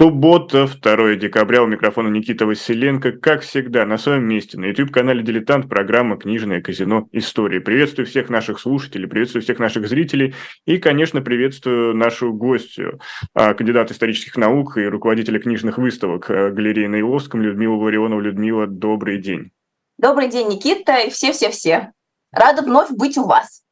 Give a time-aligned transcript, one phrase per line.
[0.00, 5.68] Суббота, 2 декабря, у микрофона Никита Василенко, как всегда, на своем месте, на YouTube-канале «Дилетант»,
[5.68, 7.06] программа «Книжное казино.
[7.12, 7.58] Истории».
[7.58, 10.34] Приветствую всех наших слушателей, приветствую всех наших зрителей
[10.64, 12.98] и, конечно, приветствую нашу гостью,
[13.34, 18.22] а, кандидат исторических наук и руководителя книжных выставок а, галереи на Иловском Людмила Ларионова.
[18.22, 19.50] Людмила, добрый день.
[19.98, 21.92] Добрый день, Никита, и все-все-все.
[22.32, 23.64] Рада вновь быть у вас.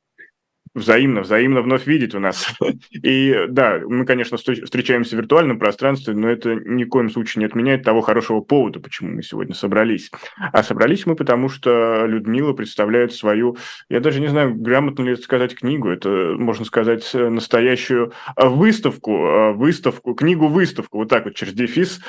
[0.78, 2.54] Взаимно, взаимно вновь видеть у нас.
[2.90, 7.46] И да, мы, конечно, встречаемся в виртуальном пространстве, но это ни в коем случае не
[7.46, 10.10] отменяет того хорошего повода, почему мы сегодня собрались.
[10.36, 13.56] А собрались мы потому, что Людмила представляет свою,
[13.88, 20.14] я даже не знаю, грамотно ли это сказать книгу, это, можно сказать, настоящую выставку, выставку,
[20.14, 22.00] книгу-выставку, вот так вот, через дефис,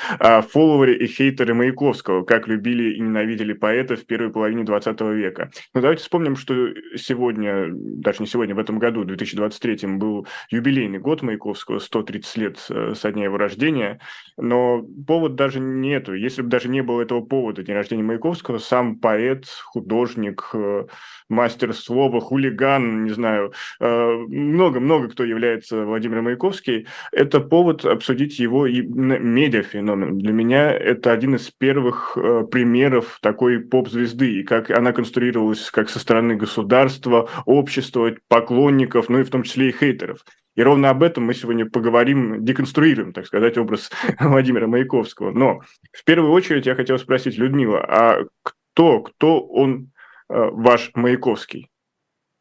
[0.52, 5.50] фолловеры и хейтеры Маяковского, как любили и ненавидели поэта в первой половине 20 века.
[5.74, 6.54] Но давайте вспомним, что
[6.96, 12.94] сегодня, даже не сегодня, этом году, в 2023, был юбилейный год Маяковского, 130 лет э,
[12.94, 14.00] со дня его рождения,
[14.36, 16.14] но повод даже нету.
[16.14, 20.86] Если бы даже не было этого повода, день рождения Маяковского, сам поэт, художник, э,
[21.30, 28.66] мастер слова, хулиган, не знаю, э, много-много кто является Владимиром Маяковский, это повод обсудить его
[28.66, 30.18] и медиафеномен.
[30.18, 32.16] Для меня это один из первых
[32.50, 39.24] примеров такой поп-звезды, и как она конструировалась как со стороны государства, общества, поклонников, ну и
[39.24, 40.24] в том числе и хейтеров.
[40.56, 45.30] И ровно об этом мы сегодня поговорим, деконструируем, так сказать, образ Владимира Маяковского.
[45.30, 45.60] Но
[45.92, 49.99] в первую очередь я хотел спросить, Людмила, а кто, кто он э,
[50.30, 51.68] ваш Маяковский?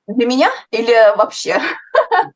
[0.08, 1.60] Для меня или вообще?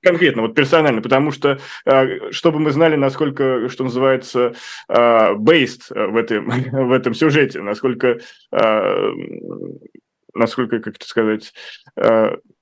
[0.04, 4.54] Конкретно, вот персонально, потому что, э, чтобы мы знали, насколько, что называется,
[4.90, 6.50] э, based в этом,
[6.88, 8.20] в этом сюжете, насколько,
[10.34, 11.54] насколько, как это сказать,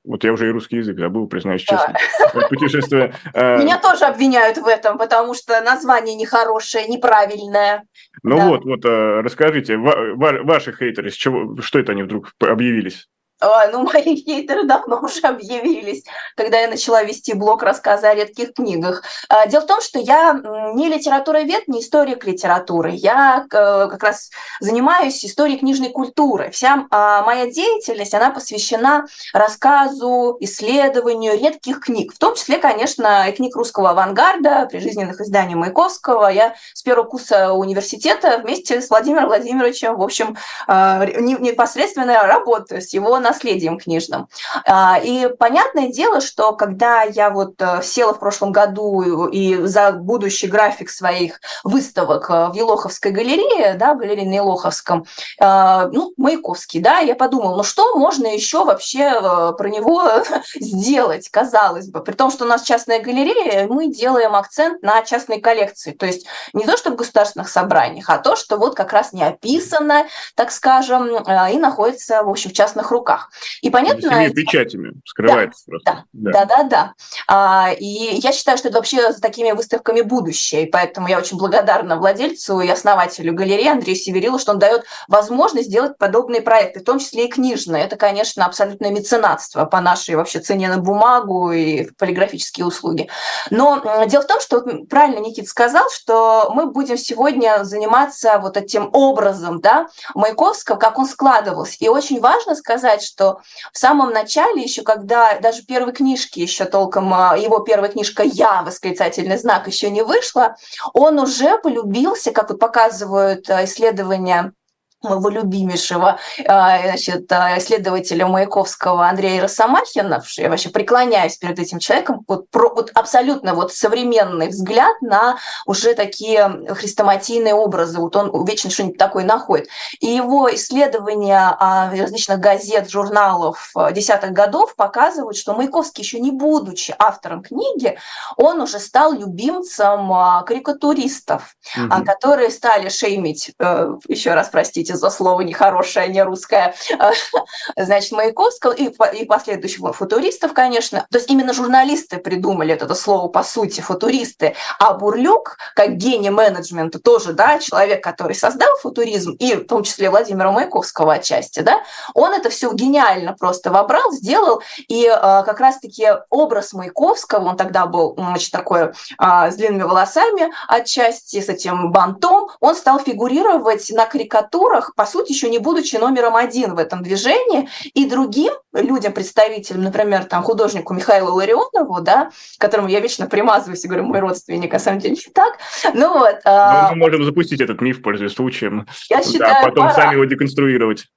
[0.04, 1.96] вот я уже и русский язык забыл, признаюсь честно.
[2.34, 2.48] Да.
[2.48, 3.14] Путешествие.
[3.34, 7.84] Э, Меня тоже обвиняют в этом, потому что название нехорошее, неправильное.
[8.24, 8.48] Ну да.
[8.48, 13.08] вот, вот, э, расскажите, ваши хейтеры, с чего, что это они вдруг объявились?
[13.42, 16.04] А, ну, мои хейтеры давно уже объявились,
[16.36, 19.04] когда я начала вести блог рассказы о редких книгах.
[19.30, 20.40] А, дело в том, что я
[20.74, 22.92] не литературовед, не историк литературы.
[22.92, 26.52] Я э, как раз занимаюсь историей книжной культуры.
[26.52, 32.14] Вся а, моя деятельность, она посвящена рассказу, исследованию редких книг.
[32.14, 36.28] В том числе, конечно, и книг русского авангарда, прижизненных изданий Маяковского.
[36.28, 40.38] Я с первого курса университета вместе с Владимиром Владимировичем, в общем,
[40.68, 44.28] непосредственно работаю с его наследием книжным.
[44.68, 49.94] А, и понятное дело, что когда я вот э, села в прошлом году и за
[49.94, 55.06] будущий график своих выставок э, в Елоховской галерее, да, галерее на Елоховском,
[55.40, 59.12] э, ну, Маяковский, да, я подумала, ну что можно еще вообще
[59.58, 60.04] про него
[60.56, 65.40] сделать, казалось бы, при том, что у нас частная галерея, мы делаем акцент на частной
[65.40, 69.14] коллекции, то есть не то, что в государственных собраниях, а то, что вот как раз
[69.14, 70.06] не описано,
[70.36, 73.32] так скажем, и находится, в общем, в частных руках руках.
[73.62, 74.02] И понятно...
[74.02, 76.06] С этими печатями скрывается да, просто.
[76.14, 76.64] Да, да, да.
[76.64, 76.94] да,
[77.28, 81.38] А, и я считаю, что это вообще за такими выставками будущее, и поэтому я очень
[81.38, 86.84] благодарна владельцу и основателю галереи Андрею Северилу, что он дает возможность сделать подобные проекты, в
[86.84, 87.84] том числе и книжные.
[87.84, 93.10] Это, конечно, абсолютное меценатство по нашей вообще цене на бумагу и полиграфические услуги.
[93.50, 98.90] Но дело в том, что правильно Никит сказал, что мы будем сегодня заниматься вот этим
[98.94, 101.78] образом да, Маяковского, как он складывался.
[101.80, 103.42] И очень важно сказать, что
[103.74, 108.62] в самом начале, еще когда даже первой книжки еще толком, а, его первая книжка «Я»,
[108.64, 110.56] восклицательный знак, еще не вышла,
[110.94, 114.54] он уже полюбился, как вот показывают а, исследования
[115.04, 122.50] моего любимейшего а, значит, исследователя Маяковского Андрея Росомахина, я вообще преклоняюсь перед этим человеком, вот,
[122.50, 128.98] про, вот абсолютно вот современный взгляд на уже такие хрестоматийные образы, вот он вечно что-нибудь
[128.98, 129.68] такое находит.
[130.00, 137.44] И его исследования различных газет, журналов десятых годов показывают, что Маяковский, еще не будучи автором
[137.44, 137.98] книги,
[138.38, 142.06] он уже стал любимцем а, карикатуристов, угу.
[142.06, 146.76] которые стали шеймить, э, еще раз простите, извините за слово нехорошее, не русское,
[147.78, 151.06] значит, Маяковского и, и последующих футуристов, конечно.
[151.12, 154.56] То есть именно журналисты придумали это слово, по сути, футуристы.
[154.80, 160.10] А Бурлюк, как гений менеджмента, тоже, да, человек, который создал футуризм, и в том числе
[160.10, 161.82] Владимира Маяковского отчасти, да,
[162.14, 167.86] он это все гениально просто вобрал, сделал, и э, как раз-таки образ Маяковского, он тогда
[167.86, 174.06] был, значит, такой э, с длинными волосами отчасти, с этим бантом, он стал фигурировать на
[174.06, 179.84] карикатурах по сути, еще не будучи номером один в этом движении, и другим людям, представителям,
[179.84, 184.80] например, там, художнику Михаилу Ларионову, да, которому я вечно примазываюсь и говорю, мой родственник, а
[184.80, 185.58] самом деле не так.
[185.94, 186.40] Ну вот.
[186.46, 188.88] Но мы можем запустить этот миф, пользуясь случаем.
[189.10, 189.94] Я считаю, а потом пора.
[189.94, 191.08] сами его деконструировать.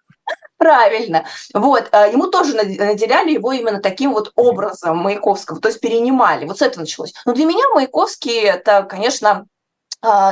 [0.57, 1.27] Правильно.
[1.53, 6.47] Вот, ему тоже наделяли его именно таким вот образом Маяковского, то есть перенимали.
[6.47, 7.13] Вот с этого началось.
[7.27, 9.45] Но для меня Маяковский это, конечно, а,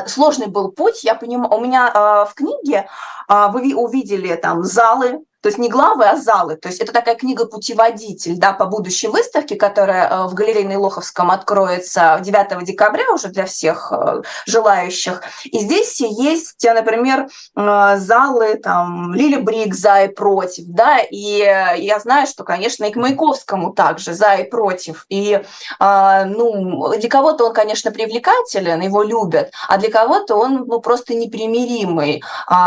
[0.06, 1.04] сложный был путь.
[1.04, 2.88] Я понимаю, у меня а, в книге
[3.28, 6.56] а, вы увидели там залы, то есть не главы, а залы.
[6.56, 12.19] То есть это такая книга-путеводитель да, по будущей выставке, которая э, в галерее Лоховском откроется
[12.23, 15.23] 9 декабря уже для всех э, желающих.
[15.44, 20.65] И здесь есть, например, э, залы там Лили Брик «За и против».
[20.69, 20.99] Да?
[21.11, 25.06] И я знаю, что, конечно, и к Маяковскому также «За и против».
[25.09, 25.43] И
[25.81, 32.23] ну, для кого-то он, конечно, привлекателен, его любят, а для кого-то он ну, просто непримиримый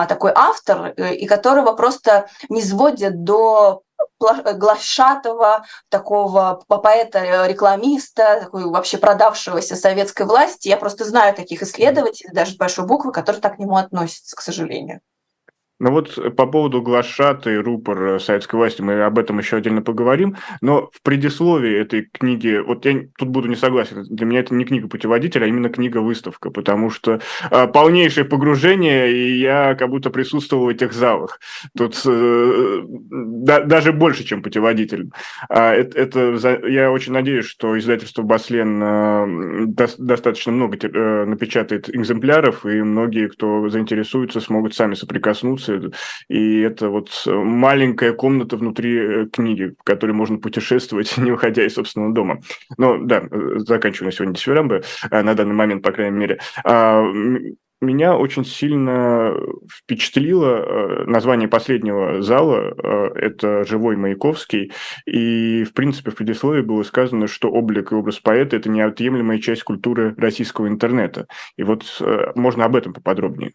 [0.07, 3.83] такой автор, и которого просто не сводят до
[4.19, 10.67] глашатого, такого поэта-рекламиста, такой вообще продавшегося советской власти.
[10.67, 15.01] Я просто знаю таких исследователей, даже большой буквы, которые так к нему относятся, к сожалению.
[15.77, 19.81] Ну вот э, по поводу глашаты, рупор э, советской власти, мы об этом еще отдельно
[19.81, 24.55] поговорим, но в предисловии этой книги, вот я тут буду не согласен, для меня это
[24.55, 27.19] не книга путеводитель, а именно книга-выставка, потому что
[27.51, 31.41] э, полнейшее погружение, и я как будто присутствовал в этих залах.
[31.77, 35.09] Тут э, да, даже больше, чем путеводитель.
[35.49, 36.37] А это,
[36.67, 43.27] я очень надеюсь, что издательство «Баслен» э, до, достаточно много э, напечатает экземпляров, и многие,
[43.27, 45.65] кто заинтересуется, смогут сами соприкоснуться
[46.29, 51.73] и это вот маленькая комната внутри э, книги, в которой можно путешествовать, не выходя из
[51.73, 52.41] собственного дома.
[52.77, 54.81] Но да, э, заканчиваю на сегодня
[55.11, 56.39] э, на данный момент, по крайней мере.
[56.63, 57.03] А,
[57.81, 59.33] меня очень сильно
[59.69, 62.73] впечатлило название последнего зала.
[63.15, 64.71] Это «Живой Маяковский».
[65.05, 69.63] И, в принципе, в предисловии было сказано, что облик и образ поэта– это неотъемлемая часть
[69.63, 71.27] культуры российского интернета.
[71.57, 71.83] И вот
[72.33, 73.51] можно об этом поподробнее.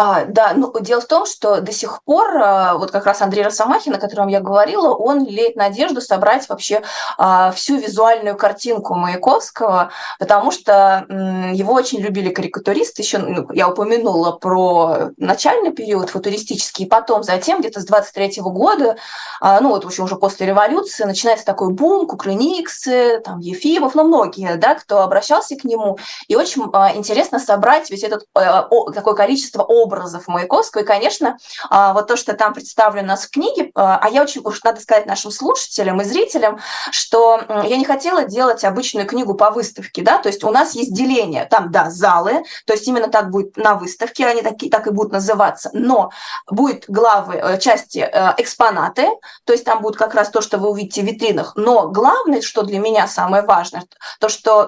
[0.00, 3.42] А, да, ну дело в том, что до сих пор а, вот как раз Андрей
[3.42, 6.82] Росомахин, о котором я говорила, он леет надежду собрать вообще
[7.16, 9.90] а, всю визуальную картинку Маяковского,
[10.20, 13.02] потому что м, его очень любили карикатуристы.
[13.02, 18.50] Еще ну, я упомянула про начальный период футуристический, и потом, затем где-то с 23 -го
[18.50, 18.98] года,
[19.40, 24.54] а, ну вот уже уже после революции начинается такой бум, Кукрыниксы, там Ефимов, ну многие,
[24.58, 25.98] да, кто обращался к нему,
[26.28, 29.87] и очень а, интересно собрать весь этот а, о, такое количество образов
[30.28, 30.82] Маяковского.
[30.82, 31.38] И, конечно,
[31.70, 34.62] а, вот то, что там представлено у нас в книге, а, а я очень, уж
[34.62, 36.58] надо сказать нашим слушателям и зрителям,
[36.90, 40.92] что я не хотела делать обычную книгу по выставке, да, то есть у нас есть
[40.92, 44.90] деление, там, да, залы, то есть именно так будет на выставке, они такие, так и
[44.90, 46.10] будут называться, но
[46.50, 49.08] будет главы, э, части э, экспонаты,
[49.44, 52.62] то есть там будет как раз то, что вы увидите в витринах, но главное, что
[52.62, 53.84] для меня самое важное,
[54.20, 54.66] то, что,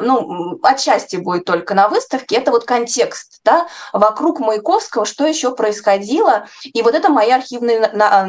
[0.00, 5.54] ну, отчасти будет только на выставке, это вот контекст, да, вокруг моего Маяковского, что еще
[5.54, 6.46] происходило.
[6.64, 7.80] И вот это мои архивные,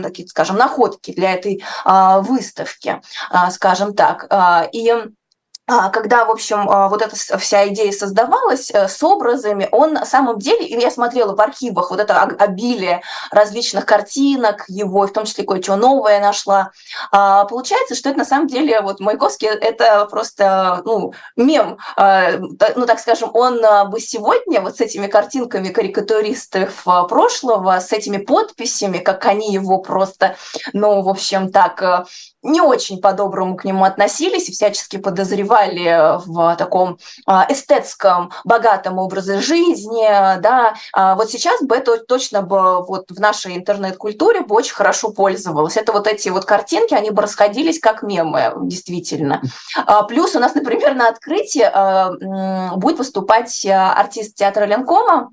[0.04, 4.28] такие, скажем, находки для этой а, выставки, а, скажем так.
[4.30, 4.94] А, и
[5.89, 10.39] когда, в общем, а, вот эта вся идея создавалась э, с образами, он на самом
[10.39, 13.01] деле, и я смотрела в архивах вот это обилие
[13.31, 16.71] различных картинок его, в том числе кое-что новое нашла,
[17.12, 23.00] а, получается, что это на самом деле, вот Маяковский, это просто, ну, мем, ну, так
[23.00, 29.54] скажем, он бы сегодня вот с этими картинками карикатуристов прошлого, с этими подписями, как они
[29.54, 30.35] его просто,
[30.73, 32.06] ну, в общем, так
[32.42, 39.40] не очень по-доброму к нему относились и всячески подозревали в таком а, эстетском, богатом образе
[39.40, 40.08] жизни,
[40.40, 45.12] да, а вот сейчас бы это точно бы вот в нашей интернет-культуре бы очень хорошо
[45.12, 45.78] пользовалось.
[45.78, 49.42] Это вот эти вот картинки, они бы расходились как мемы, действительно.
[49.76, 51.69] А, плюс у нас, например, на открытии
[52.78, 55.31] будет выступать артист театра Ленкома,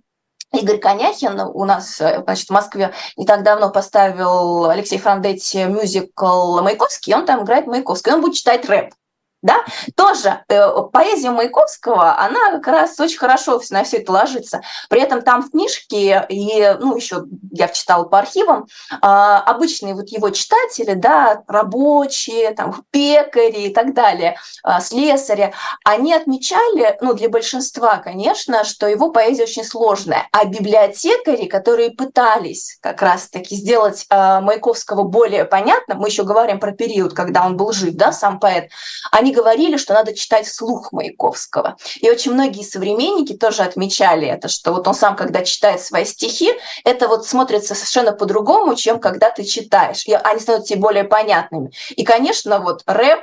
[0.52, 6.60] Игорь Коняхин у нас э, значит, в Москве не так давно поставил Алексей Франдетти мюзикл
[6.60, 8.94] «Маяковский», он там играет Маяковский, он будет читать рэп
[9.46, 14.60] да, тоже э, поэзия Маяковского, она как раз очень хорошо на все это ложится.
[14.90, 20.08] При этом там в книжке, и, ну, еще я читала по архивам, э, обычные вот
[20.08, 27.28] его читатели, да, рабочие, там, пекари и так далее, э, слесари, они отмечали, ну, для
[27.28, 34.40] большинства, конечно, что его поэзия очень сложная, а библиотекари, которые пытались как раз-таки сделать э,
[34.40, 38.70] Маяковского более понятным, мы еще говорим про период, когда он был жив, да, сам поэт,
[39.12, 41.76] они говорили, что надо читать вслух Маяковского.
[42.00, 46.52] И очень многие современники тоже отмечали это, что вот он сам, когда читает свои стихи,
[46.84, 50.06] это вот смотрится совершенно по-другому, чем когда ты читаешь.
[50.06, 51.72] И они становятся тебе более понятными.
[51.90, 53.20] И, конечно, вот рэп,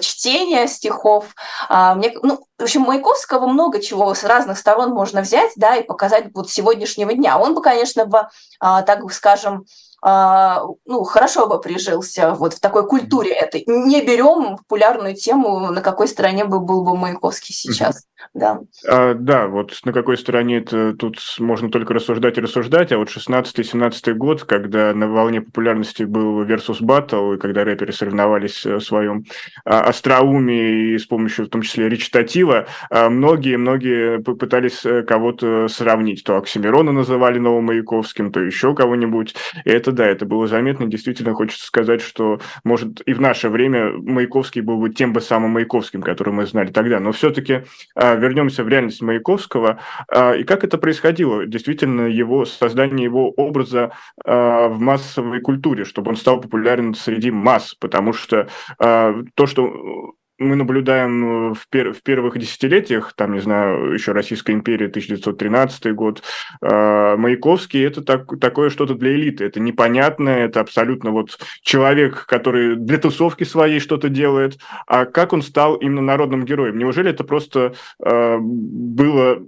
[0.00, 1.34] чтение стихов.
[1.68, 5.84] А, мне, ну, в общем, Маяковского много чего с разных сторон можно взять, да, и
[5.84, 7.38] показать вот сегодняшнего дня.
[7.38, 8.28] Он бы, конечно, бы,
[8.60, 9.64] а, так скажем,
[10.02, 13.64] ну, хорошо бы прижился вот в такой культуре этой.
[13.66, 18.06] Не берем популярную тему, на какой стороне бы был бы Маяковский сейчас.
[18.34, 18.60] Да.
[18.88, 23.08] А, да, вот на какой стороне это тут можно только рассуждать и рассуждать, а вот
[23.08, 29.24] 16-17 год, когда на волне популярности был Versus Battle, и когда рэперы соревновались в своем
[29.64, 36.24] а, остроумии и с помощью в том числе речитатива, многие-многие попытались э, кого-то сравнить.
[36.24, 39.34] То Оксимирона называли новым Маяковским, то еще кого-нибудь.
[39.64, 40.86] Это это да, это было заметно.
[40.86, 45.52] Действительно, хочется сказать, что, может, и в наше время Маяковский был бы тем бы самым
[45.52, 47.00] Маяковским, который мы знали тогда.
[47.00, 47.64] Но все-таки
[47.94, 49.80] а, вернемся в реальность Маяковского.
[50.08, 51.46] А, и как это происходило?
[51.46, 53.92] Действительно, его создание его образа
[54.24, 60.56] а, в массовой культуре, чтобы он стал популярен среди масс, потому что то, что мы
[60.56, 66.22] наблюдаем э, в, пер в первых десятилетиях, там, не знаю, еще Российская империя, 1913 год,
[66.62, 69.44] э, Маяковский– это так, такое что-то для элиты.
[69.44, 74.58] Это непонятное, это абсолютно вот человек, который для тусовки своей что-то делает.
[74.86, 76.78] А как он стал именно народным героем?
[76.78, 79.42] Неужели это просто э, было,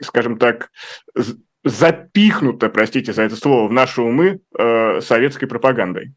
[0.00, 0.70] скажем так,
[1.64, 6.12] запихнуто, простите за это слово, в наши умы э, советской пропагандой?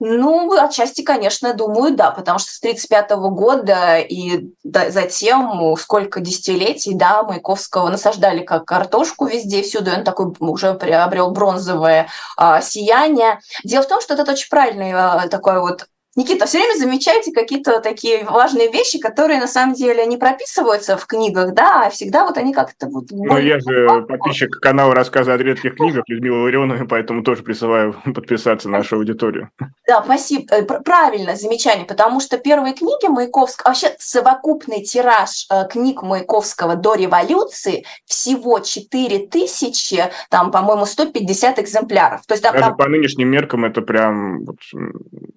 [0.00, 7.24] Ну, отчасти, конечно, думаю, да, потому что с 1935 года и затем сколько десятилетий, да,
[7.24, 13.40] Маяковского насаждали как картошку везде, всюду, он такой уже приобрел бронзовое а, сияние.
[13.64, 15.86] Дело в том, что это очень правильный а, такой вот
[16.18, 21.06] Никита, все время замечайте какие-то такие важные вещи, которые на самом деле не прописываются в
[21.06, 23.04] книгах, да, а всегда вот они как-то вот...
[23.12, 28.68] Ну, я же подписчик канала «Рассказы о редких книгах» Людмила Ларионова, поэтому тоже призываю подписаться
[28.68, 29.50] на нашу аудиторию.
[29.86, 30.52] Да, спасибо.
[30.56, 36.96] Э, правильно замечание, потому что первые книги Маяковского, вообще совокупный тираж э, книг Маяковского до
[36.96, 42.26] революции всего 4 тысячи, там, по-моему, 150 экземпляров.
[42.26, 42.76] То есть, Даже там...
[42.76, 44.58] по нынешним меркам это прям вот,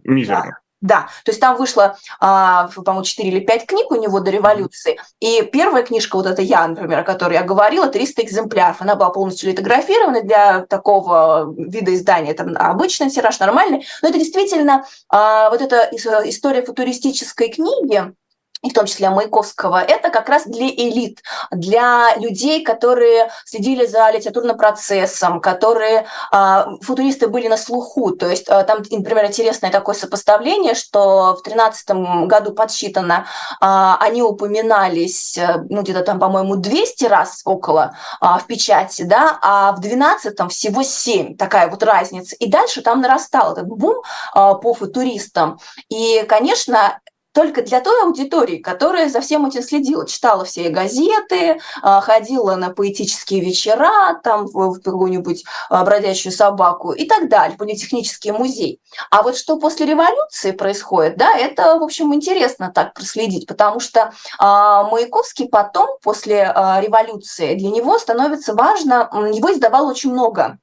[0.04, 0.46] мизерно.
[0.46, 0.71] Да.
[0.82, 5.00] Да, то есть там вышло, а, по-моему, 4 или 5 книг у него до революции.
[5.20, 8.82] И первая книжка, вот эта я, например, о которой я говорила, 300 экземпляров.
[8.82, 12.32] Она была полностью литографирована для такого вида издания.
[12.32, 13.86] Это обычный тираж, нормальный.
[14.02, 18.14] Но это действительно а, вот эта история футуристической книги,
[18.62, 24.10] и в том числе Маяковского, это как раз для элит, для людей, которые следили за
[24.12, 28.12] литературным процессом, которые э, футуристы были на слуху.
[28.12, 31.90] То есть э, там, например, интересное такое сопоставление, что в 2013
[32.28, 33.26] году подсчитано,
[33.62, 33.66] э,
[34.00, 39.80] они упоминались, э, ну, где-то там, по-моему, 200 раз около в печати, да, а в
[39.80, 42.36] 2012 всего 7, такая вот разница.
[42.36, 44.02] И дальше там нарастал этот бум
[44.34, 45.60] по футуристам.
[45.90, 47.00] И, конечно,
[47.34, 52.70] только для той аудитории, которая за всем этим следила, читала все газеты, а, ходила на
[52.70, 58.82] поэтические вечера, там в какую-нибудь а, бродящую собаку и так далее, политехнический музей.
[59.10, 64.14] А вот что после революции происходит, да, это, в общем, интересно так проследить, потому что
[64.38, 70.58] а, Маяковский потом, после революции, для него становится важно, его издавал очень много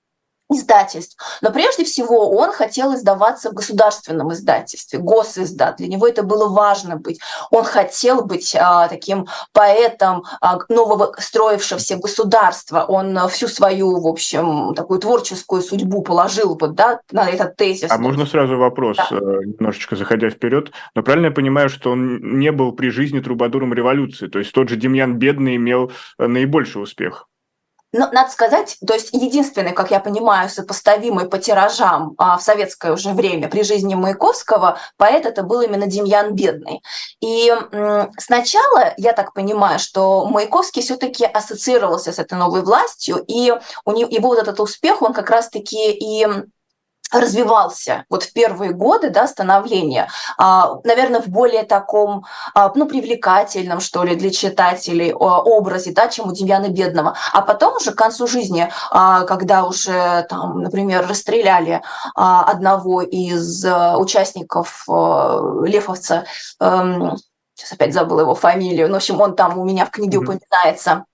[0.51, 1.17] издательств.
[1.43, 5.77] Но прежде всего он хотел издаваться в государственном издательстве, госиздат.
[5.77, 7.21] Для него это было важно быть.
[7.51, 12.85] Он хотел быть а, таким поэтом а, нового строившегося государства.
[12.89, 17.91] Он а, всю свою, в общем, такую творческую судьбу положил вот, да, на этот тезис.
[17.91, 19.09] А можно сразу вопрос, да.
[19.11, 20.73] Э, немножечко заходя вперед?
[20.95, 24.29] Но правильно я понимаю, что он не был при жизни трубадуром революции?
[24.29, 27.29] То есть тот же Демьян Бедный имел э, наибольший успех?
[27.93, 32.93] Но, надо сказать, то есть единственный, как я понимаю, сопоставимый по тиражам а, в советское
[32.93, 36.83] уже время при жизни Маяковского поэт это был именно Демьян Бедный.
[37.21, 43.55] И м, сначала, я так понимаю, что Маяковский все-таки ассоциировался с этой новой властью, и
[43.87, 46.27] у него, его вот этот успех, он как раз-таки и
[47.13, 52.25] развивался вот в первые годы да, становления, а, наверное, в более таком,
[52.55, 57.15] а, ну, привлекательном, что ли, для читателей образе, да, чем у Демьяна Бедного.
[57.33, 61.83] А потом уже к концу жизни, а, когда уже, там, например, расстреляли
[62.15, 66.25] одного из участников Лефовца,
[66.61, 67.17] эм,
[67.59, 70.23] сейчас опять забыла его фамилию, но, в общем, он там у меня в книге mm-hmm.
[70.23, 71.05] упоминается, а,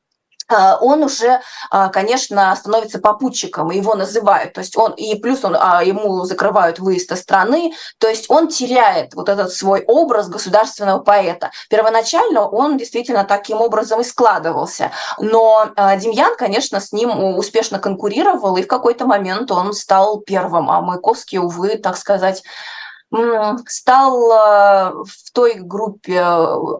[0.50, 5.82] он уже, а, конечно, становится попутчиком, его называют, то есть он, и плюс он, а,
[5.82, 11.50] ему закрывают выезд из страны, то есть он теряет вот этот свой образ государственного поэта.
[11.70, 18.62] Первоначально он действительно таким образом и складывался, но Демьян, конечно, с ним успешно конкурировал, и
[18.62, 22.42] в какой-то момент он стал первым, а Маяковский, увы, так сказать,
[23.66, 26.21] стал э, в той группе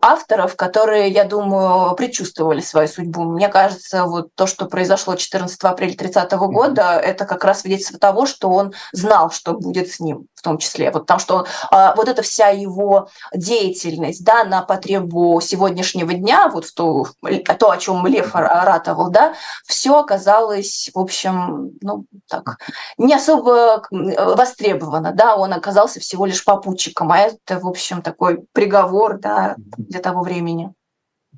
[0.03, 3.25] авторов, которые, я думаю, предчувствовали свою судьбу.
[3.25, 8.27] Мне кажется, вот то, что произошло 14 апреля 30 года, это как раз свидетельство того,
[8.27, 10.91] что он знал, что будет с ним том числе.
[10.91, 16.67] Вот потому что а, вот эта вся его деятельность да, на потребу сегодняшнего дня, вот
[16.67, 17.07] в то,
[17.59, 19.35] то о чем Лев ратовал, да,
[19.67, 22.59] все оказалось, в общем, ну, так,
[22.99, 25.13] не особо востребовано.
[25.13, 30.01] Да, он оказался всего всего лишь попутчиком, а это, в общем, такой приговор да, для
[30.01, 30.73] того времени.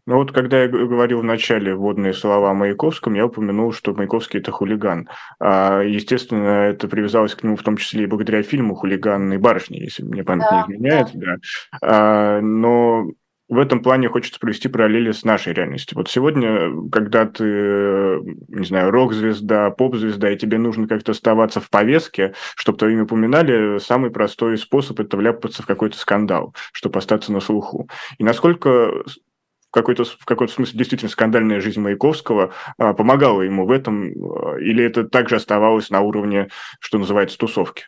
[0.07, 4.39] Ну вот, когда я говорил в начале водные слова о Маяковском, я упомянул, что Маяковский–
[4.41, 5.09] это хулиган.
[5.41, 10.05] А, естественно, это привязалось к нему в том числе и благодаря фильму «Хулиганные барышни», если
[10.05, 11.09] мне память да, не изменяет.
[11.15, 11.27] Да.
[11.27, 11.79] Да.
[11.83, 13.11] А, но
[13.49, 15.97] в этом плане хочется провести параллели с нашей реальностью.
[15.97, 22.35] Вот сегодня, когда ты, не знаю, рок-звезда, поп-звезда, и тебе нужно как-то оставаться в повестке,
[22.55, 27.41] чтобы твое имя упоминали, самый простой способ– это вляпаться в какой-то скандал, чтобы остаться на
[27.41, 27.89] слуху.
[28.19, 29.03] И насколько
[29.77, 34.83] какой-то, в какой-то смысле действительно скандальная жизнь Маяковского а, помогала ему в этом, а, или
[34.83, 36.49] это также оставалось на уровне,
[36.81, 37.85] что называется, тусовки?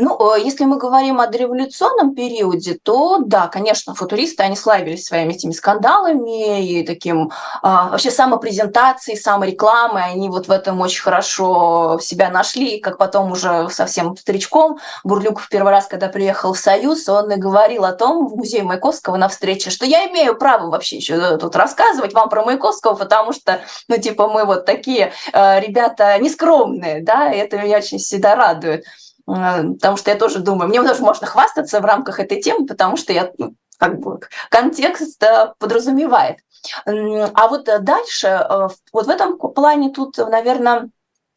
[0.00, 5.32] Ну, э, если мы говорим о дореволюционном периоде, то да, конечно, футуристы, они славились своими
[5.32, 10.04] этими скандалами и таким а, вообще самопрезентацией, саморекламой.
[10.04, 14.78] Они вот в этом очень хорошо себя нашли, как потом уже совсем старичком.
[15.02, 19.16] В первый раз, когда приехал в Союз, он и говорил о том в музее Маяковского
[19.16, 23.62] на встрече, что я имею право вообще еще тут рассказывать вам про Маяковского, потому что,
[23.88, 28.84] ну, типа, мы вот такие э, ребята нескромные, да, и это меня очень всегда радует.
[29.28, 33.12] Потому что я тоже думаю, мне тоже можно хвастаться в рамках этой темы, потому что
[33.12, 34.20] я ну, как бы
[34.50, 35.22] контекст
[35.58, 36.38] подразумевает.
[36.86, 40.90] А вот дальше, э, вот в этом плане тут, наверное,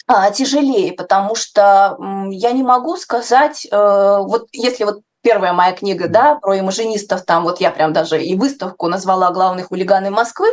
[0.08, 1.98] а, тяжелее, потому что
[2.30, 7.44] я не могу сказать, э, вот если вот первая моя книга, да, про имажинистов, там
[7.44, 10.48] вот я прям даже и выставку назвала «Главные хулиганы Москвы»,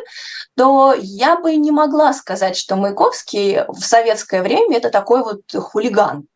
[0.57, 6.27] то я бы не могла сказать, что Маяковский в советское время это такой вот хулиган.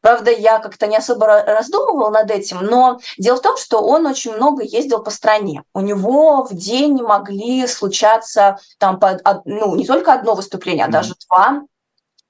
[0.00, 4.34] Правда, я как-то не особо раздумывала над этим, но дело в том, что он очень
[4.34, 5.62] много ездил по стране.
[5.74, 9.00] У него в день могли случаться там,
[9.44, 11.62] ну, не только одно выступление, а даже два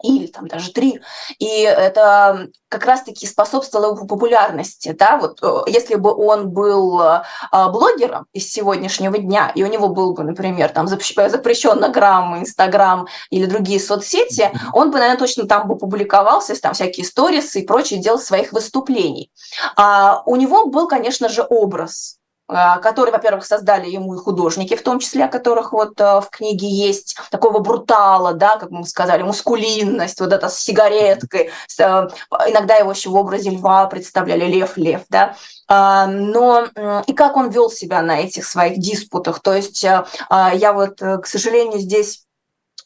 [0.03, 1.01] или там даже три.
[1.39, 4.95] И это как раз-таки способствовало его популярности.
[4.97, 5.19] Да?
[5.19, 10.15] Вот, э, если бы он был э, блогером из сегодняшнего дня, и у него был
[10.15, 15.77] бы, например, там запрещен грамм, Инстаграм или другие соцсети, он бы, наверное, точно там бы
[15.77, 19.33] публиковался, там всякие сторисы и прочее, делал своих выступлений.
[19.77, 22.20] А у него был, конечно же, образ
[22.83, 26.69] который, во-первых, создали ему и художники, в том числе, о которых вот э, в книге
[26.69, 32.09] есть, такого брутала, да, как мы сказали, мускулинность, вот это с сигареткой, э,
[32.49, 35.37] иногда его еще в образе льва представляли, лев-лев, да,
[35.69, 36.67] а, но
[37.07, 41.01] и как он вел себя на этих своих диспутах, то есть э, а, я вот,
[41.01, 42.25] к сожалению, здесь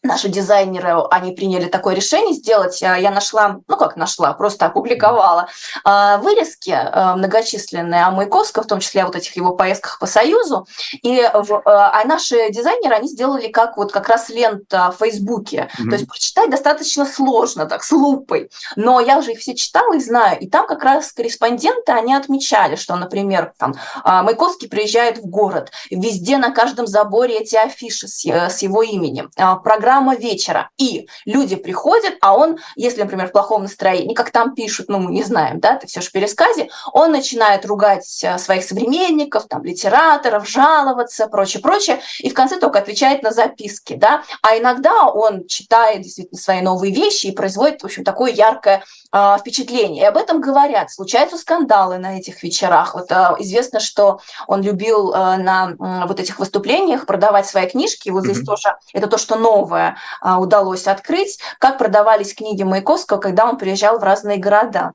[0.05, 2.83] наши дизайнеры, они приняли такое решение сделать.
[2.83, 5.49] А, я нашла, ну как нашла, просто опубликовала
[5.83, 10.07] а, вырезки а, многочисленные о Маяковском, в том числе о вот этих его поездках по
[10.07, 10.67] Союзу.
[11.03, 15.69] И а наши дизайнеры, они сделали как вот как раз лента в Фейсбуке.
[15.79, 15.89] Mm-hmm.
[15.89, 18.51] То есть прочитать достаточно сложно, так, с лупой.
[18.77, 20.39] Но я уже их все читала и знаю.
[20.41, 26.37] И там как раз корреспонденты, они отмечали, что, например, там, Маяковский приезжает в город, везде
[26.37, 29.31] на каждом заборе эти афиши с, э, с его именем.
[29.63, 30.71] Программа программа вечера.
[30.77, 35.13] И люди приходят, а он, если, например, в плохом настроении, как там пишут, ну, мы
[35.13, 40.49] не знаем, да, это все же пересказе, он начинает ругать э, своих современников, там, литераторов,
[40.49, 44.23] жаловаться, прочее, прочее, и в конце только отвечает на записки, да.
[44.43, 48.83] А иногда он читает действительно свои новые вещи и производит, в общем, такое яркое
[49.15, 50.01] э.
[50.01, 50.91] И об этом говорят.
[50.91, 52.95] Случаются скандалы на этих вечерах.
[52.95, 58.11] Вот э, известно, что он любил э, на э, вот этих выступлениях продавать свои книжки.
[58.11, 58.33] Вот mm-hmm.
[58.33, 63.57] здесь тоже это то, что новое а, удалось открыть, как продавались книги Маяковского, когда он
[63.57, 64.93] приезжал в разные города.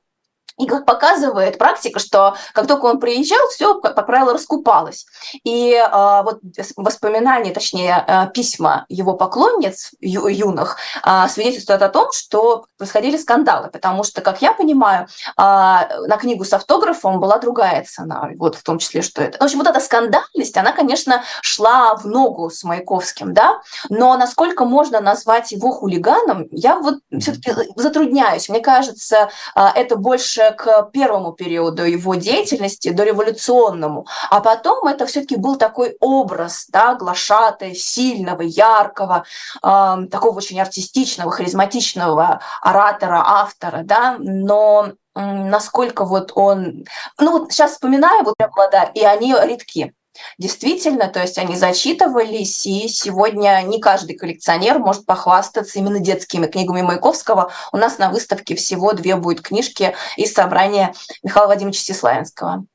[0.59, 5.05] И как показывает практика, что как только он приезжал, все, как правило, раскупалось.
[5.43, 6.39] И э, вот
[6.75, 13.69] воспоминания, точнее, э, письма его поклонниц ю, юных э, свидетельствуют о том, что происходили скандалы,
[13.69, 18.63] потому что, как я понимаю, э, на книгу с автографом была другая цена, вот в
[18.63, 19.37] том числе, что это.
[19.37, 24.65] В общем, вот эта скандальность, она, конечно, шла в ногу с Маяковским, да, но насколько
[24.65, 28.49] можно назвать его хулиганом, я вот все-таки затрудняюсь.
[28.49, 35.05] Мне кажется, э, это больше к первому периоду его деятельности, до революционному, а потом это
[35.05, 39.25] все-таки был такой образ, да, глашатая, сильного, яркого,
[39.63, 46.85] э, такого очень артистичного, харизматичного оратора, автора, да, но насколько вот он...
[47.19, 49.93] Ну вот сейчас вспоминаю вот года, и они редки.
[50.37, 56.81] Действительно, то есть они зачитывались, и сегодня не каждый коллекционер может похвастаться именно детскими книгами
[56.81, 57.51] Маяковского.
[57.71, 62.65] У нас на выставке всего две будет книжки из собрания Михаила Владимировича Сеславинского.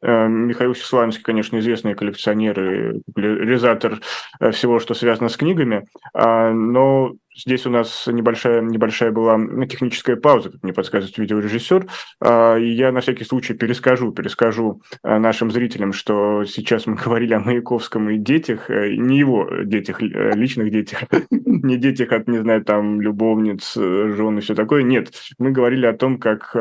[0.00, 4.00] Э, Михаил Сеславинский, конечно, известный коллекционер и популяризатор
[4.40, 10.16] э, всего, что связано с книгами, а, но Здесь у нас небольшая, небольшая была техническая
[10.16, 11.86] пауза, как мне подсказывает видеорежиссер.
[12.20, 17.34] А, и я на всякий случай перескажу, перескажу а, нашим зрителям, что сейчас мы говорили
[17.34, 22.38] о Маяковском и детях, э, не его детях, э, личных детях, не детях от, не
[22.38, 24.82] знаю, там, любовниц, э, жен и все такое.
[24.82, 26.52] Нет, мы говорили о том, как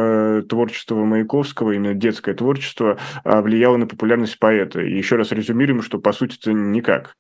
[0.48, 4.82] творчество Маяковского, именно детское творчество, влияло на популярность поэта.
[4.82, 7.16] И еще раз резюмируем, что по сути это никак.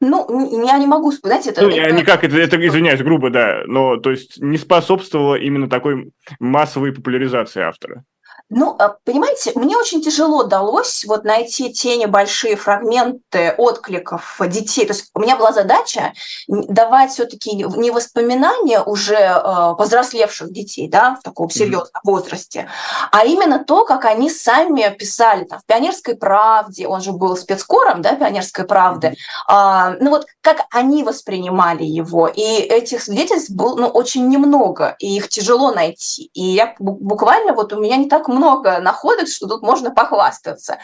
[0.00, 1.62] Ну, я не могу, знаете, это...
[1.62, 6.12] Ну, я никак, это, это, извиняюсь, грубо, да, но, то есть, не способствовало именно такой
[6.40, 8.04] массовой популяризации автора.
[8.50, 14.86] Ну, а, понимаете, мне очень тяжело далось вот найти те небольшие фрагменты откликов детей.
[14.86, 16.12] То есть у меня была задача
[16.46, 22.00] давать все-таки не воспоминания уже э, повзрослевших детей, да, в таком серьезном mm-hmm.
[22.04, 22.68] возрасте,
[23.10, 28.02] а именно то, как они сами писали там, в «Пионерской правде», он же был спецкором,
[28.02, 29.44] да, «Пионерской правды», mm-hmm.
[29.48, 32.28] а, ну вот как они воспринимали его.
[32.28, 36.30] И этих свидетельств было ну, очень немного, и их тяжело найти.
[36.34, 38.43] И я буквально, вот у меня не так много
[38.80, 40.78] находок, что тут можно похвастаться.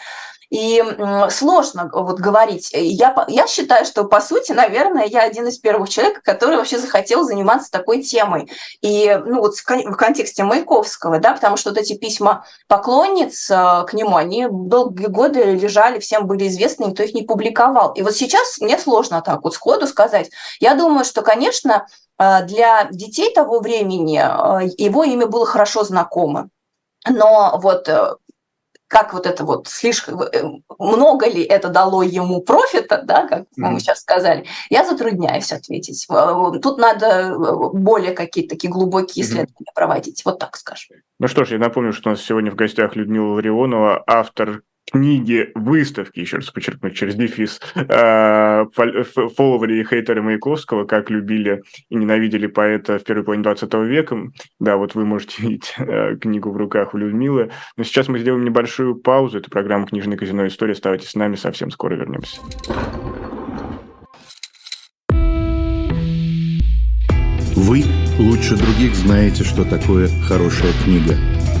[0.51, 0.83] И
[1.29, 2.71] сложно вот говорить.
[2.73, 7.23] Я, я считаю, что, по сути, наверное, я один из первых человек, который вообще захотел
[7.23, 8.51] заниматься такой темой.
[8.81, 13.93] И ну, вот в контексте Маяковского, да, потому что вот эти письма поклонниц э, к
[13.93, 17.93] нему, они долгие годы лежали, всем были известны, никто их не публиковал.
[17.93, 20.31] И вот сейчас мне сложно так вот сходу сказать.
[20.59, 21.87] Я думаю, что, конечно,
[22.19, 26.49] э, для детей того времени э, его имя было хорошо знакомо.
[27.09, 28.15] Но вот э,
[28.91, 30.43] как вот это вот слишком э,
[30.77, 36.05] много ли это дало ему профита, да, как мы сейчас сказали, я затрудняюсь ответить.
[36.09, 37.35] Э, тут надо
[37.73, 39.75] более какие-то такие глубокие исследования mm-hmm.
[39.75, 40.97] проводить, вот так скажем.
[41.19, 45.51] Ну что ж, я напомню, что у нас сегодня в гостях Людмила Ларионова, автор книги,
[45.55, 48.65] выставки, еще раз подчеркну, через дефис, э,
[49.35, 54.17] фолловеры и хейтеры Маяковского, как любили и ненавидели поэта в первой половине 20 века.
[54.59, 57.51] Да, вот вы можете видеть э, книгу в руках у Людмилы.
[57.77, 59.39] Но сейчас мы сделаем небольшую паузу.
[59.39, 60.47] Это программа «Книжный казино.
[60.47, 60.73] История».
[60.73, 62.41] Оставайтесь с нами, совсем скоро вернемся.
[67.55, 67.83] Вы
[68.17, 71.15] лучше других знаете, что такое хорошая книга–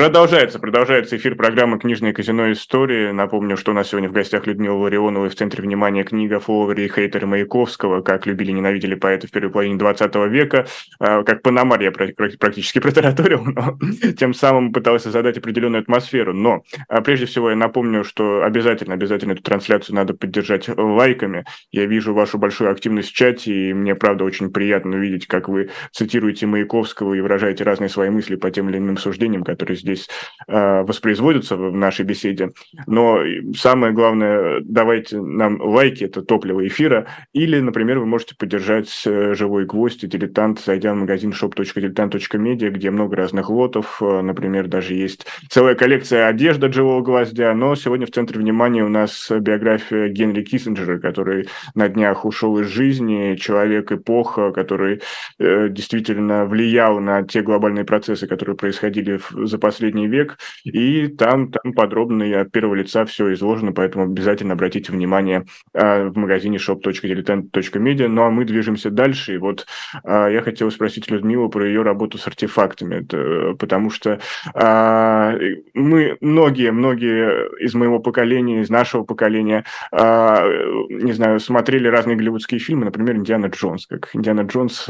[0.00, 2.50] Продолжается, продолжается эфир программы «Книжное казино.
[2.52, 3.10] Истории».
[3.10, 6.86] Напомню, что у нас сегодня в гостях Людмила Ларионова и в центре внимания книга «Фолловеры
[6.86, 8.00] и хейтеры Маяковского.
[8.00, 10.66] Как любили ненавидели поэты в первой половине 20 века».
[10.98, 13.78] А, как Панамар я практически протараторил, но
[14.18, 16.32] тем самым пытался задать определенную атмосферу.
[16.32, 21.44] Но а, прежде всего я напомню, что обязательно, обязательно эту трансляцию надо поддержать лайками.
[21.72, 25.68] Я вижу вашу большую активность в чате, и мне, правда, очень приятно видеть, как вы
[25.92, 30.82] цитируете Маяковского и выражаете разные свои мысли по тем или иным суждениям, которые здесь э,
[30.82, 32.50] воспроизводятся в нашей беседе.
[32.86, 33.20] Но
[33.56, 39.66] самое главное, давайте нам лайки, это топливо эфира, или, например, вы можете поддержать э, «Живой
[39.66, 45.26] гвоздь» и «Дилетант», зайдя в магазин shop.diletant.media, где много разных лотов, э, например, даже есть
[45.48, 50.98] целая коллекция одежды «Живого гвоздя», но сегодня в центре внимания у нас биография Генри Киссинджера,
[50.98, 55.02] который на днях ушел из жизни, человек-эпоха, который
[55.38, 61.72] э, действительно влиял на те глобальные процессы, которые происходили за последний век, и там, там
[61.72, 68.08] подробно и от первого лица все изложено, поэтому обязательно обратите внимание а, в магазине shop.diletant.media.
[68.08, 69.66] Ну а мы движемся дальше, и вот
[70.04, 74.20] а, я хотел спросить Людмилу про ее работу с артефактами, это, потому что
[74.52, 75.34] а,
[75.72, 82.84] мы, многие, многие из моего поколения, из нашего поколения, не знаю, смотрели разные голливудские фильмы,
[82.84, 84.88] например, «Индиана Джонс», как Индиана Джонс,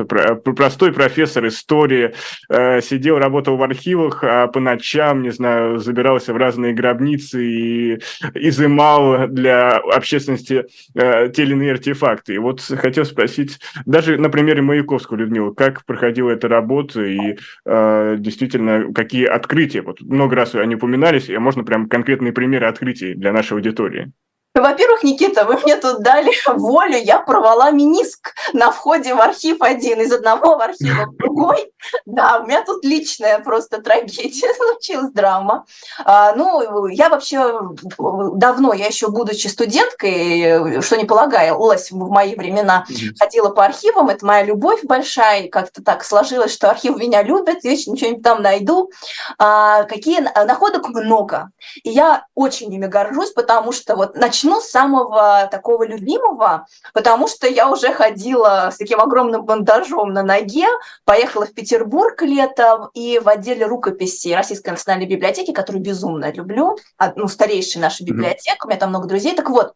[0.57, 2.13] простой профессор истории,
[2.49, 4.80] сидел, работал в архивах, а по ночам,
[5.23, 7.99] не знаю, забирался в разные гробницы и
[8.35, 12.35] изымал для общественности э, те или иные артефакты.
[12.35, 18.17] И вот хотел спросить, даже на примере Маяковского, Людмила, как проходила эта работа и э,
[18.19, 23.33] действительно какие открытия, вот много раз они упоминались, а можно прям конкретные примеры открытий для
[23.33, 24.13] нашей аудитории?
[24.53, 30.01] Во-первых, Никита, вы мне тут дали волю, я порвала миниск на входе в архив один,
[30.01, 31.71] из одного в архив в другой.
[32.05, 35.67] Да, у меня тут личная просто трагедия случилась, драма.
[36.05, 37.61] А, ну, я вообще
[37.97, 42.85] давно, я еще будучи студенткой, что не полагалось в мои времена,
[43.21, 47.97] ходила по архивам, это моя любовь большая, как-то так сложилось, что архив меня любит, вечно
[47.97, 48.91] что-нибудь там найду.
[49.39, 51.51] А, какие находок много.
[51.85, 57.29] И я очень ими горжусь, потому что вот начать начну с самого такого любимого, потому
[57.29, 60.67] что я уже ходила с таким огромным бандажом на ноге,
[61.05, 66.77] поехала в Петербург летом и в отделе рукописи Российской национальной библиотеки, которую безумно люблю,
[67.17, 69.35] ну, старейшая наша библиотека, у меня там много друзей.
[69.35, 69.73] Так вот, а,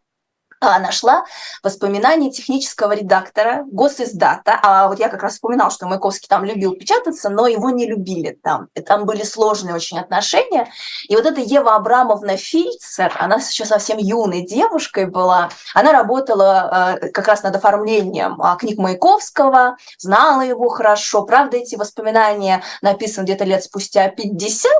[0.61, 1.25] нашла
[1.63, 4.59] воспоминания технического редактора госиздата.
[4.61, 8.37] А вот я как раз вспоминал, что Маяковский там любил печататься, но его не любили
[8.41, 8.67] там.
[8.73, 10.69] И там были сложные очень отношения.
[11.07, 17.09] И вот эта Ева Абрамовна Фильцер, она еще совсем юной девушкой была, она работала э,
[17.09, 21.23] как раз над оформлением э, книг Маяковского, знала его хорошо.
[21.23, 24.71] Правда, эти воспоминания написаны где-то лет спустя 50,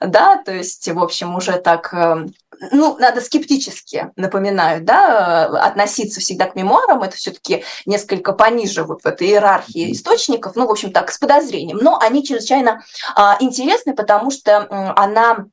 [0.00, 2.26] да, то есть, в общем, уже так э,
[2.72, 9.06] ну, надо скептически, напоминаю, да, относиться всегда к мемуарам, это все-таки несколько пониже вот в
[9.06, 14.30] этой иерархии источников, ну, в общем, так, с подозрением, но они чрезвычайно а, интересны, потому
[14.30, 14.66] что
[14.96, 15.46] она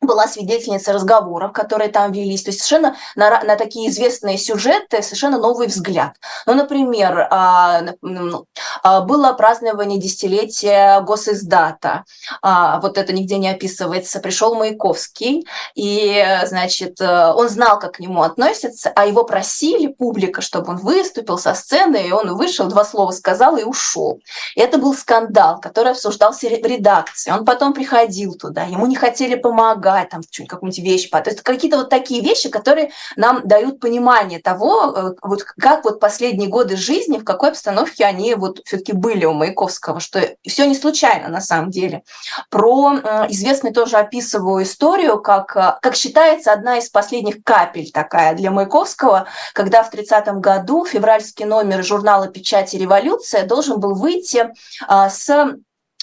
[0.00, 5.38] была свидетельницей разговоров, которые там велись, то есть совершенно на, на такие известные сюжеты совершенно
[5.38, 6.14] новый взгляд.
[6.46, 8.46] Ну, например, а, ну,
[8.82, 12.04] а, было празднование десятилетия госиздата,
[12.42, 18.22] а, вот это нигде не описывается, пришел Маяковский, и, значит, он знал, как к нему
[18.22, 23.10] относятся, а его просили, публика, чтобы он выступил со сцены, и он вышел, два слова
[23.10, 24.20] сказал и ушел.
[24.54, 27.32] И это был скандал, который обсуждался в редакции.
[27.32, 31.10] Он потом приходил туда, ему не хотели помогать, помогать, там, какую-нибудь вещь.
[31.10, 36.00] То есть какие-то вот такие вещи, которые нам дают понимание того, э, вот как вот
[36.00, 40.74] последние годы жизни, в какой обстановке они вот все-таки были у Маяковского, что все не
[40.74, 42.02] случайно на самом деле.
[42.50, 42.94] Про
[43.28, 49.26] известный тоже описываю историю, как, э, как считается одна из последних капель такая для Маяковского,
[49.54, 54.52] когда в 30-м году февральский номер журнала «Печать и революция» должен был выйти
[54.88, 55.58] с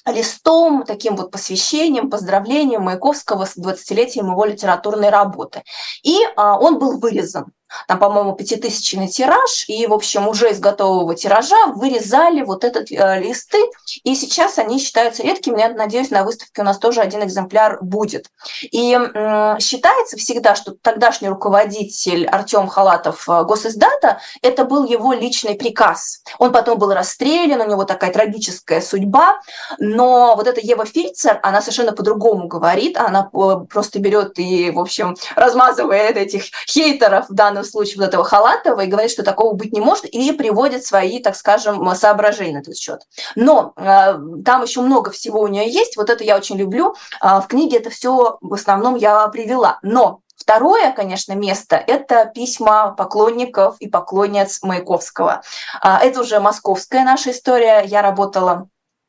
[0.06, 5.64] листом, таким вот посвящением, поздравлением Маяковского с 20-летием его литературной работы.
[6.04, 7.52] И а, он был вырезан
[7.88, 13.20] там, по-моему, пятитысячный тираж, и, в общем, уже из готового тиража вырезали вот этот э,
[13.20, 13.60] листы,
[14.04, 18.30] и сейчас они считаются редкими, я надеюсь, на выставке у нас тоже один экземпляр будет.
[18.62, 25.56] И э, считается всегда, что тогдашний руководитель Артем Халатов э, госиздата, это был его личный
[25.56, 26.22] приказ.
[26.40, 29.40] Он потом был расстрелян, у него такая трагическая судьба,
[29.80, 34.80] но вот эта Ева Фильцер, она совершенно по-другому говорит, она э, просто берет и, в
[34.80, 39.74] общем, размазывает этих хейтеров в данном случае вот этого Халатова и говорит, что такого быть
[39.74, 43.02] не может, и приводит свои, так скажем, соображения на этот счет.
[43.36, 46.96] Но э, там еще много всего у нее есть, вот это я очень люблю.
[47.22, 49.80] Э, в книге это все в основном я привела.
[49.82, 55.42] Но Второе, конечно, место– это письма поклонников и поклонниц Маяковского.
[55.82, 57.84] А, это уже московская наша история.
[57.86, 58.68] Я работала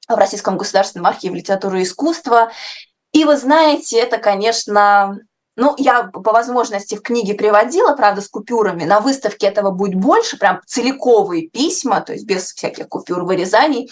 [0.08, 2.52] в Российском государственном архиве литературы и искусства.
[3.12, 5.18] И вы знаете, это, конечно,
[5.56, 8.84] ну, я по возможности в книге приводила, правда, с купюрами.
[8.84, 13.90] На выставке этого будет больше, прям целиковые письма, то есть без всяких купюр, вырезаний.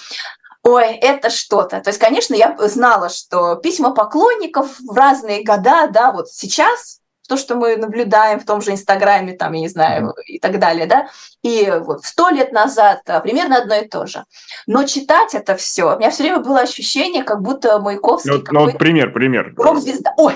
[0.62, 1.80] Ой, это что-то.
[1.80, 7.36] То есть, конечно, я знала, что письма поклонников в разные года, да, вот сейчас то,
[7.36, 11.08] что мы наблюдаем в том же Инстаграме, там, я не знаю, и так далее, да,
[11.42, 14.24] и вот сто лет назад а, примерно одно и то же.
[14.66, 18.30] Но читать это все, у меня все время было ощущение, как будто Маяковский...
[18.30, 19.54] Ну, ну вот пример, пример.
[19.56, 20.12] Рок-звезда.
[20.16, 20.34] Ой!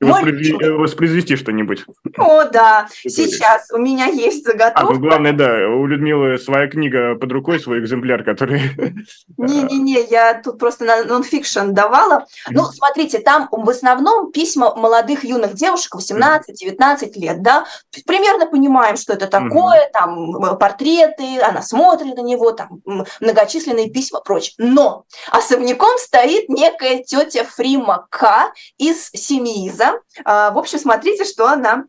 [0.00, 0.70] Воспроизвести, мой...
[0.72, 1.84] воспроизвести что-нибудь.
[2.16, 4.80] О, да, сейчас у меня есть заготовка.
[4.80, 8.62] А, ну, главное, да, у Людмилы своя книга под рукой, свой экземпляр, который...
[9.36, 12.26] Не-не-не, я тут просто на нонфикшн давала.
[12.50, 17.66] Ну, смотрите, там в основном письма молодых юных девушек, 18 18-19 лет, да,
[18.06, 19.92] примерно понимаем, что это такое, mm-hmm.
[19.92, 22.80] там портреты, она смотрит на него, там
[23.20, 24.54] многочисленные письма, прочее.
[24.58, 30.00] Но особняком стоит некая тетя Фрима К из Семииза.
[30.24, 31.84] А, в общем, смотрите, что она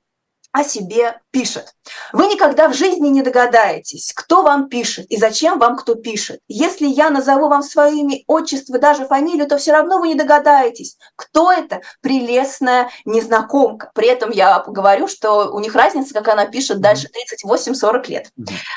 [0.52, 1.74] о себе пишет.
[2.14, 6.40] Вы никогда в жизни не догадаетесь, кто вам пишет и зачем вам кто пишет.
[6.48, 11.52] Если я назову вам своими отчество, даже фамилию, то все равно вы не догадаетесь, кто
[11.52, 13.92] это прелестная незнакомка.
[13.94, 17.08] При этом я говорю, что у них разница, как она пишет дальше
[17.46, 18.32] 38-40 лет.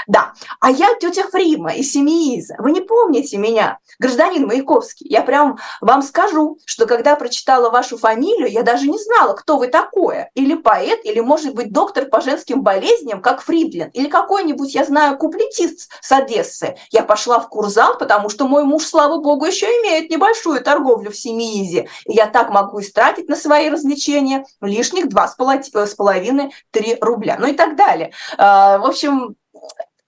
[0.07, 0.33] Да.
[0.61, 2.55] А я тетя Фрима из семьи Иза.
[2.59, 5.07] Вы не помните меня, гражданин Маяковский.
[5.09, 9.69] Я прям вам скажу, что когда прочитала вашу фамилию, я даже не знала, кто вы
[9.69, 10.31] такое.
[10.35, 14.85] Или поэт, или, может быть, доктор по женским хроническим болезням, как Фридлин, или какой-нибудь, я
[14.85, 16.77] знаю, куплетист с Одессы.
[16.91, 21.17] Я пошла в курзал, потому что мой муж, слава богу, еще имеет небольшую торговлю в
[21.17, 21.89] Семиизе.
[22.07, 27.37] И я так могу истратить на свои развлечения лишних два с половиной-три рубля.
[27.39, 28.13] Ну и так далее.
[28.39, 29.37] А, в общем,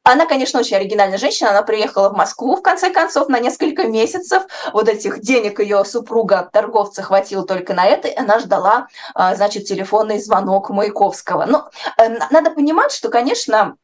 [0.07, 1.51] она, конечно, очень оригинальная женщина.
[1.51, 4.45] Она приехала в Москву, в конце концов, на несколько месяцев.
[4.73, 8.07] Вот этих денег ее супруга, торговца, хватило только на это.
[8.07, 11.45] И она ждала, а, значит, телефонный звонок Маяковского.
[11.47, 13.77] Но э, надо понимать, что, конечно,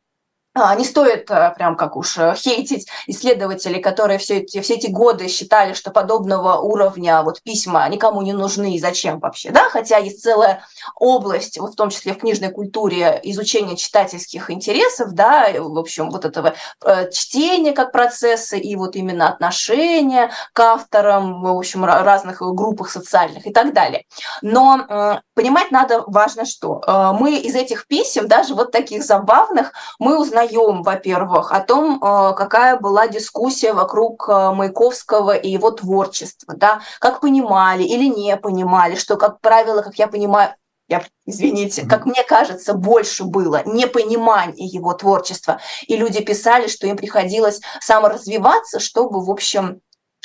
[0.54, 5.28] не стоит э, прям как уж э, хейтить исследователей, которые все эти, все эти годы
[5.28, 10.22] считали, что подобного уровня вот письма никому не нужны и зачем вообще, да, хотя есть
[10.22, 10.62] целая
[10.96, 16.26] область, вот в том числе в книжной культуре, изучения читательских интересов, да, в общем, вот
[16.26, 22.90] этого э, чтения как процесса и вот именно отношения к авторам, в общем, разных группах
[22.90, 24.04] социальных и так далее.
[24.42, 26.82] Но понимать надо важно что.
[27.18, 32.34] Мы из этих писем, даже вот таких забавных, мы узнаем узнаем, во-первых, о том, э,
[32.34, 38.94] какая была дискуссия вокруг э, Маяковского и его творчества, да, как понимали или не понимали,
[38.96, 40.54] что, как правило, как я понимаю,
[40.88, 45.60] я, извините, как мне кажется, больше было непонимания его творчества.
[45.86, 49.80] И люди писали, что им приходилось саморазвиваться, чтобы, в общем,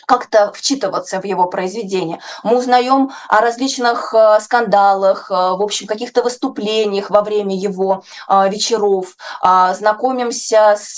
[0.08, 2.20] как-то вчитываться в его произведение.
[2.44, 8.50] Мы узнаем о различных э, скандалах, э, в общем, каких-то выступлениях во время его э,
[8.50, 10.98] вечеров, а, знакомимся с,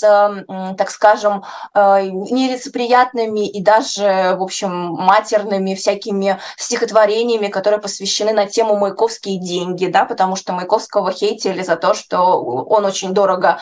[0.78, 1.42] так скажем,
[1.74, 10.04] нелицеприятными и даже, в общем, матерными всякими стихотворениями, которые посвящены на тему «Маяковские деньги», да,
[10.04, 13.58] потому что Маяковского хейтили за то, что он очень дорого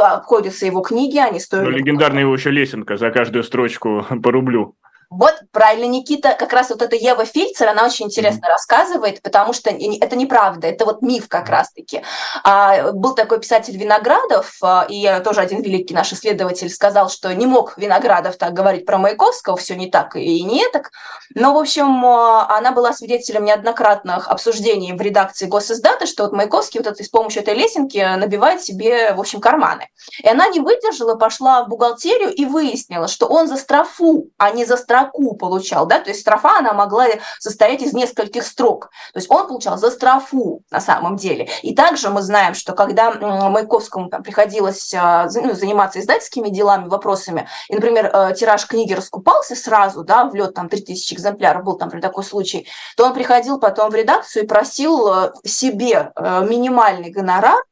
[0.00, 1.64] обходится его книги, они стоят...
[1.64, 4.76] Ну, легендарная его еще лесенка за каждую строчку по рублю.
[5.14, 8.50] Вот, правильно, Никита, как раз вот эта Ева Фильцер, она очень интересно mm-hmm.
[8.50, 12.02] рассказывает, потому что это неправда, это вот миф как раз-таки.
[12.44, 17.44] А, был такой писатель Виноградов, а, и тоже один великий наш исследователь сказал, что не
[17.44, 20.90] мог Виноградов так говорить про Маяковского, все не так и не так.
[21.34, 26.80] Но, в общем, а, она была свидетелем неоднократных обсуждений в редакции госиздата, что вот Маяковский
[26.80, 29.88] вот это, с помощью этой лесенки набивает себе, в общем, карманы.
[30.22, 34.64] И она не выдержала, пошла в бухгалтерию и выяснила, что он за строфу, а не
[34.64, 37.06] за строфу строку получал, да, то есть строфа, она могла
[37.38, 41.48] состоять из нескольких строк, то есть он получал за строфу на самом деле.
[41.62, 47.48] И также мы знаем, что когда Маяковскому там, приходилось а, ну, заниматься издательскими делами, вопросами,
[47.68, 51.90] и, например, э, тираж книги раскупался сразу, да, в лед там 3000 экземпляров, был там
[51.90, 57.10] при такой случай, то он приходил потом в редакцию и просил э, себе э, минимальный
[57.10, 57.62] гонорар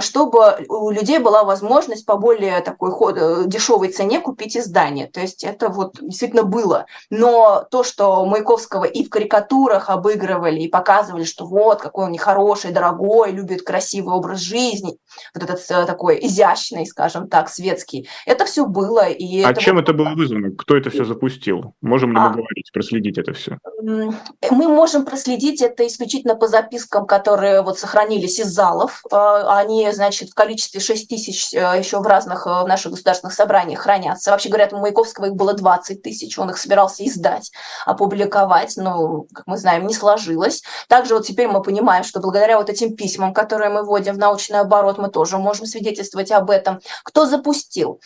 [0.00, 5.06] чтобы у людей была возможность по более такой э, дешевой цене купить издание.
[5.06, 6.86] То есть это вот действительно было.
[7.10, 12.72] Но то, что Маяковского и в карикатурах обыгрывали, и показывали, что вот, какой он нехороший,
[12.72, 14.98] дорогой, любит красивый образ жизни,
[15.34, 19.08] вот этот э, такой изящный, скажем так, светский, это все было.
[19.08, 20.50] И а это чем это было вызвано?
[20.56, 21.74] Кто это все запустил?
[21.80, 23.58] Можем ли а, мы говорить, проследить это все?
[23.82, 29.02] Мы можем проследить это исключительно по запискам, которые вот сохранились из залов.
[29.46, 34.30] Они, значит, в количестве 6 тысяч э, еще в разных в наших государственных собраниях хранятся.
[34.30, 37.50] Вообще говорят, у Маяковского их было 20 тысяч, он их собирался издать,
[37.86, 40.62] опубликовать, но, как мы знаем, не сложилось.
[40.88, 44.60] Также вот теперь мы понимаем, что благодаря вот этим письмам, которые мы вводим в научный
[44.60, 46.80] оборот, мы тоже можем свидетельствовать об этом.
[47.04, 48.00] Кто запустил?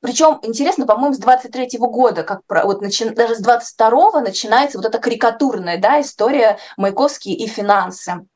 [0.00, 4.86] Причем интересно, по-моему, с 23 -го года, как вот начи, даже с 22 начинается вот
[4.86, 8.26] эта карикатурная да, история Маяковский и финансы.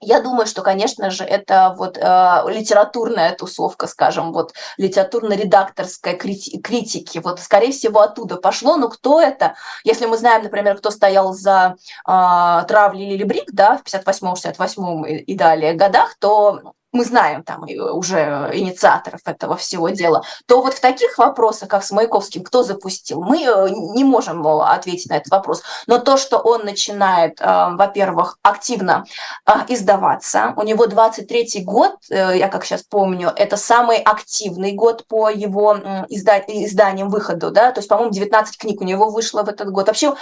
[0.00, 2.00] Я думаю, что, конечно же, это вот э,
[2.46, 7.18] литературная тусовка, скажем, вот литературно-редакторской крити- критики.
[7.18, 8.76] Вот, скорее всего, оттуда пошло.
[8.76, 9.56] Но кто это?
[9.82, 11.74] Если мы знаем, например, кто стоял за
[12.06, 17.42] э, травлей Лили Брик, да, в 58-м, 68-м и, и далее годах, то мы знаем
[17.42, 22.62] там уже инициаторов этого всего дела, то вот в таких вопросах, как с Маяковским, кто
[22.62, 25.62] запустил, мы э, не можем ответить на этот вопрос.
[25.86, 29.04] Но то, что он начинает, э, во-первых, активно
[29.46, 35.28] э, издаваться, у него 23-й год, я как сейчас помню, это самый активный год по
[35.28, 35.74] его
[36.08, 39.86] изда- изданиям, выходу, да, то есть, по-моему, 19 книг у него вышло в этот год.
[39.86, 40.14] Вообще,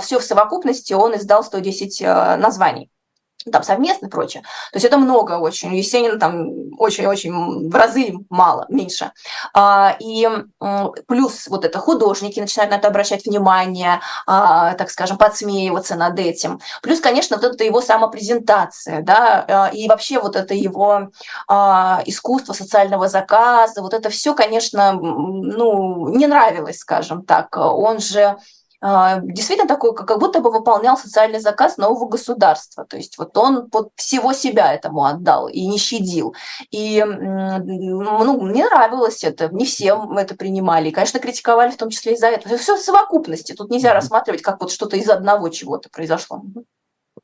[0.00, 2.00] все в совокупности он издал 110
[2.38, 2.90] названий
[3.50, 4.42] там совместно и прочее.
[4.72, 5.74] То есть это много очень.
[5.74, 9.12] Есенин там очень-очень в разы мало, меньше.
[9.54, 10.28] А, и
[11.06, 16.60] плюс вот это художники начинают на это обращать внимание, а, так скажем, подсмеиваться над этим.
[16.82, 21.10] Плюс, конечно, вот это его самопрезентация, да, а, и вообще вот это его
[22.06, 27.56] искусство социального заказа, вот это все, конечно, ну, не нравилось, скажем так.
[27.56, 28.36] Он же
[28.80, 32.84] действительно такой, как будто бы выполнял социальный заказ нового государства.
[32.84, 36.34] То есть вот он вот всего себя этому отдал и не щадил.
[36.70, 40.88] И ну, мне нравилось это, не все это принимали.
[40.88, 42.56] И, конечно, критиковали в том числе из-за этого.
[42.56, 43.52] Все в совокупности.
[43.52, 46.42] Тут нельзя рассматривать, как вот что-то из одного чего-то произошло.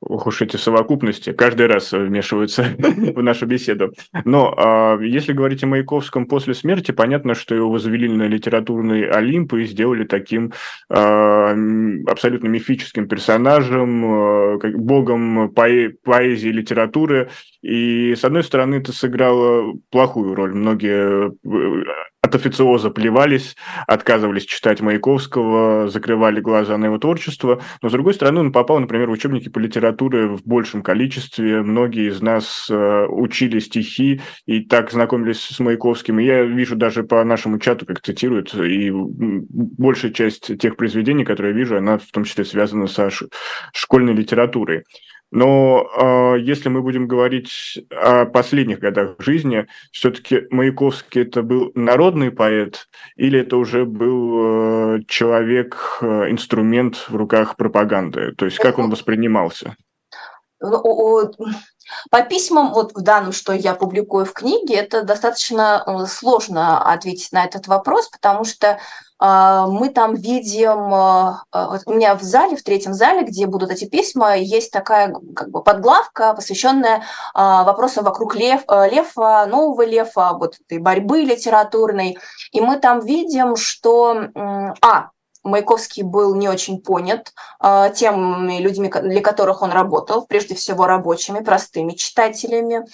[0.07, 3.95] Ох уж эти совокупности, каждый раз вмешиваются в нашу беседу.
[4.25, 9.55] Но а, если говорить о Маяковском после смерти, понятно, что его возвели на литературный Олимп
[9.55, 10.53] и сделали таким
[10.91, 11.57] а,
[12.07, 17.31] абсолютно мифическим персонажем, а, как богом поэ- поэзии и литературы.
[17.63, 20.55] И, с одной стороны, это сыграло плохую роль.
[20.55, 21.85] Многие э,
[22.25, 23.55] от официоза плевались,
[23.87, 27.61] отказывались читать Маяковского, закрывали глаза на его творчество.
[27.83, 31.61] Но, с другой стороны, он попал, например, в учебники по литературе в большем количестве.
[31.61, 36.19] Многие из нас э, учили стихи и так знакомились с Маяковским.
[36.19, 41.53] И я вижу даже по нашему чату, как цитируют, и большая часть тех произведений, которые
[41.53, 43.11] я вижу, она в том числе связана со
[43.75, 44.85] школьной литературой.
[45.35, 52.31] Но э, если мы будем говорить о последних годах жизни, все-таки Маяковский это был народный
[52.31, 58.33] поэт или это уже был э, человек, э, инструмент в руках пропаганды?
[58.37, 59.75] То есть как он воспринимался?
[60.61, 61.33] Ну,
[62.11, 67.33] по письмам, вот в данном, что я публикую в книге, это достаточно э, сложно ответить
[67.33, 68.79] на этот вопрос, потому что
[69.21, 73.85] мы там видим, а, а, у меня в зале, в третьем зале, где будут эти
[73.85, 77.05] письма, есть такая как бы подглавка, посвященная
[77.35, 82.19] вопросам вокруг лев, лефа, нового лефа, вот этой борьбы литературной.
[82.53, 84.29] И мы там видим, что,
[84.83, 85.11] а,
[85.45, 91.41] Маяковский был не очень понят э, теми людьми, для которых он работал, прежде всего рабочими,
[91.41, 92.87] простыми читателями.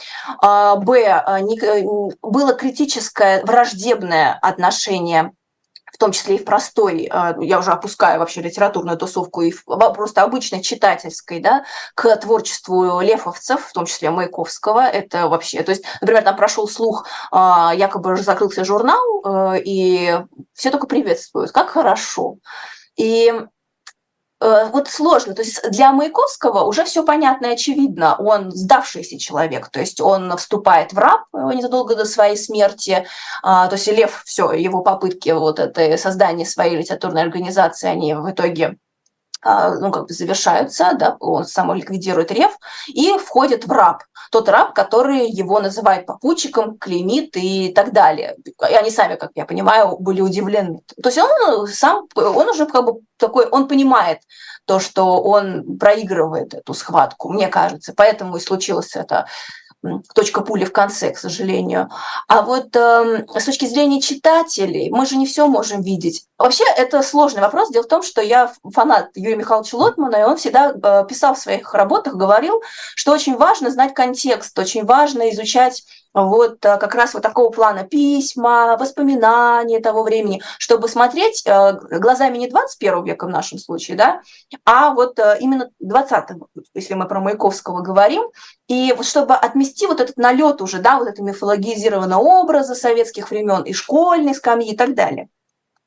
[0.42, 1.22] Э, б.
[1.42, 5.32] Не, было критическое, враждебное отношение
[5.92, 9.52] в том числе и в простой, а, я уже опускаю вообще литературную тусовку, и
[9.94, 11.64] просто обычной читательской, да,
[11.94, 17.06] к творчеству лефовцев, в том числе Маяковского, это вообще, то есть, например, там прошел слух,
[17.30, 20.18] а, якобы закрылся журнал, э, и
[20.54, 22.36] все только приветствуют, как хорошо.
[22.96, 23.59] И Э,
[24.40, 25.34] вот сложно.
[25.34, 28.16] То есть для Маяковского уже все понятно и очевидно.
[28.18, 33.06] Он сдавшийся человек, то есть он вступает в раб э, незадолго до своей смерти.
[33.42, 38.30] А, то есть Лев, все, его попытки вот это создания своей литературной организации, они в
[38.30, 38.76] итоге
[39.44, 42.56] ну, как бы завершаются, да, он сам ликвидирует рев
[42.88, 44.02] и входит в раб.
[44.30, 48.36] Тот раб, который его называет попутчиком, клеймит и так далее.
[48.46, 50.80] И они сами, как я понимаю, были удивлены.
[51.02, 54.18] То есть он сам, он уже как бы такой, он понимает
[54.66, 57.92] то, что он проигрывает эту схватку, мне кажется.
[57.96, 59.26] Поэтому и случилось это
[60.14, 61.88] точка пули в конце, к сожалению.
[62.28, 66.26] А вот э, с точки зрения читателей, мы же не все можем видеть.
[66.38, 67.70] Вообще, это сложный вопрос.
[67.70, 71.38] Дело в том, что я фанат Юрия Михайловича Лотмана, и он всегда э, писал в
[71.38, 72.62] своих работах, говорил,
[72.94, 75.84] что очень важно знать контекст, очень важно изучать
[76.14, 82.38] вот э, как раз вот такого плана письма, воспоминания того времени, чтобы смотреть э, глазами
[82.38, 84.20] не 21 века в нашем случае, да,
[84.64, 86.38] а вот э, именно 20
[86.74, 88.22] если мы про Маяковского говорим,
[88.68, 93.62] и вот чтобы отмести вот этот налет уже, да, вот это мифологизированного образа советских времен
[93.62, 95.28] и школьной скамьи и так далее.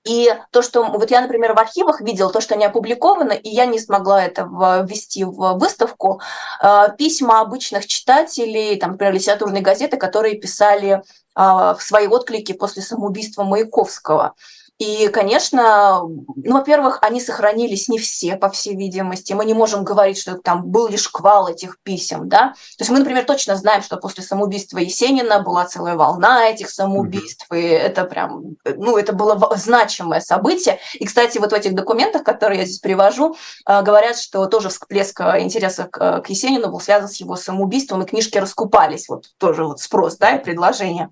[0.05, 3.65] И то, что вот я, например, в архивах видела то, что не опубликовано, и я
[3.65, 6.21] не смогла это ввести в выставку,
[6.61, 11.01] э, письма обычных читателей, там, например, литературной газеты, которые писали
[11.35, 14.35] в свои отклики после самоубийства Маяковского.
[14.79, 19.31] И, конечно, ну, во-первых, они сохранились не все, по всей видимости.
[19.33, 22.53] Мы не можем говорить, что там был лишь шквал этих писем, да.
[22.77, 27.45] То есть мы, например, точно знаем, что после самоубийства Есенина была целая волна этих самоубийств,
[27.51, 30.79] и это прям, ну, это было значимое событие.
[30.95, 33.35] И, кстати, вот в этих документах, которые я здесь привожу,
[33.67, 38.05] э, говорят, что тоже всплеск э, интереса к Есенину был связан с его самоубийством, и
[38.05, 41.09] книжки раскупались, вот тоже вот спрос, да, и предложение.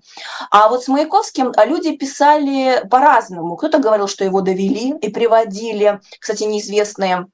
[0.50, 6.44] А вот с Маяковским люди писали по-разному Кто-то говорил, что его довели и приводили, кстати,
[6.44, 7.26] неизвестные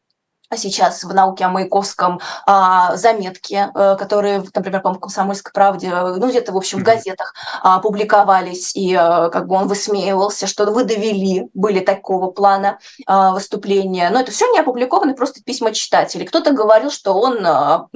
[0.51, 6.29] а сейчас в науке о Маяковском а, заметки, а, которые, например, по «Комсомольской правде», ну,
[6.29, 10.85] где-то, в общем, в газетах а, публиковались, и а, как бы он высмеивался, что вы
[10.85, 14.09] довели, были такого плана а, выступления.
[14.11, 16.27] Но это все не опубликовано, просто письма читателей.
[16.27, 17.89] Кто-то говорил, что он а,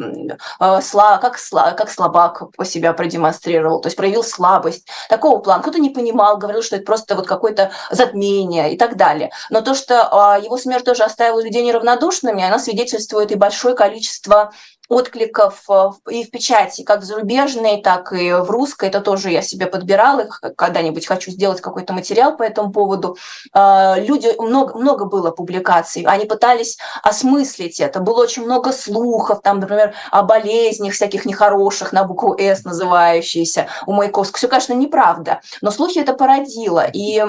[0.59, 4.86] а, сла, как, сла, как слабак по себя продемонстрировал, то есть проявил слабость.
[5.09, 5.62] Такого плана.
[5.62, 9.30] Кто-то не понимал, говорил, что это просто вот какое-то затмение и так далее.
[9.48, 14.53] Но то, что а, его смерть тоже оставила людей неравнодушными, она свидетельствует и большое количество
[14.93, 18.88] откликов э, и в печати, как в зарубежной, так и в русской.
[18.88, 20.26] Это тоже я себе подбирала,
[20.57, 23.16] когда-нибудь хочу сделать какой-то материал по этому поводу.
[23.53, 28.01] А, люди, много, много было публикаций, они пытались осмыслить это.
[28.01, 33.93] Было очень много слухов, там, например, о болезнях всяких нехороших, на букву «С» называющиеся у
[33.93, 34.38] Маяковского.
[34.38, 36.84] Все, конечно, неправда, но слухи это породило.
[36.93, 37.22] И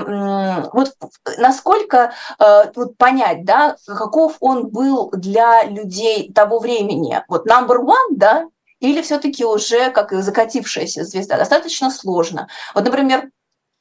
[0.74, 0.94] вот
[1.38, 8.16] насколько э, вот понять, да, каков он был для людей того времени, вот number one,
[8.16, 8.48] да,
[8.80, 12.48] или все-таки уже как закатившаяся звезда, достаточно сложно.
[12.76, 13.30] Вот, например,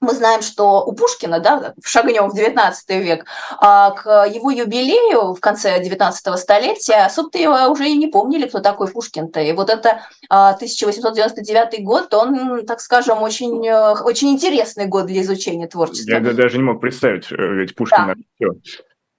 [0.02, 3.24] мы знаем, что у Пушкина, да, шагнем в XIX век,
[3.58, 8.58] а к его юбилею в конце XIX столетия особо-то его уже и не помнили, кто
[8.58, 9.40] такой Пушкин-то.
[9.40, 15.22] И вот это 1899 а, год, он, так скажем, очень, э, очень интересный год для
[15.22, 16.10] изучения творчества.
[16.10, 18.48] Я даже не мог представить, э, ведь Пушкин да.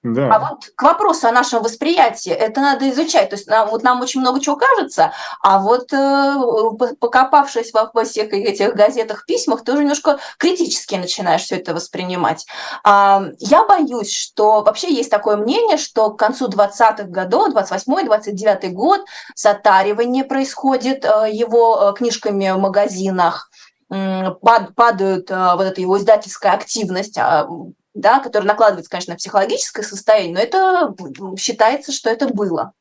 [0.03, 0.35] Да.
[0.35, 3.29] А вот к вопросу о нашем восприятии, это надо изучать.
[3.29, 8.03] То есть нам, вот нам очень много чего кажется, а вот э, покопавшись во, во
[8.03, 12.45] всех этих газетах, письмах, ты уже немножко критически начинаешь все это воспринимать.
[12.83, 19.05] А, я боюсь, что вообще есть такое мнение, что к концу 20-х годов, 28-29 год,
[19.35, 23.49] затаривание происходит э, его э, книжками в магазинах,
[23.89, 27.47] падают вот эта его издательская активность, а,
[27.93, 30.95] да, который накладывается, конечно, на психологическое состояние, но это
[31.37, 32.73] считается, что это было.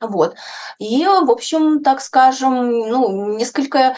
[0.00, 0.34] Вот.
[0.78, 3.96] И, в общем, так скажем, ну, несколько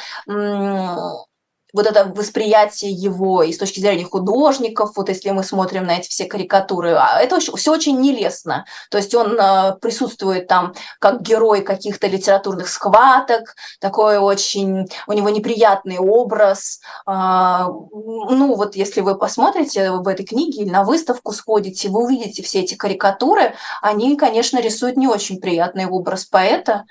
[1.74, 6.08] вот это восприятие его и с точки зрения художников, вот если мы смотрим на эти
[6.08, 8.64] все карикатуры, а это все очень нелестно.
[8.90, 15.28] То есть он а, присутствует там как герой каких-то литературных схваток, такой очень, у него
[15.30, 16.80] неприятный образ.
[17.06, 22.42] А, ну вот если вы посмотрите в этой книге или на выставку сходите, вы увидите
[22.44, 26.84] все эти карикатуры, они, конечно, рисуют не очень приятный образ поэта,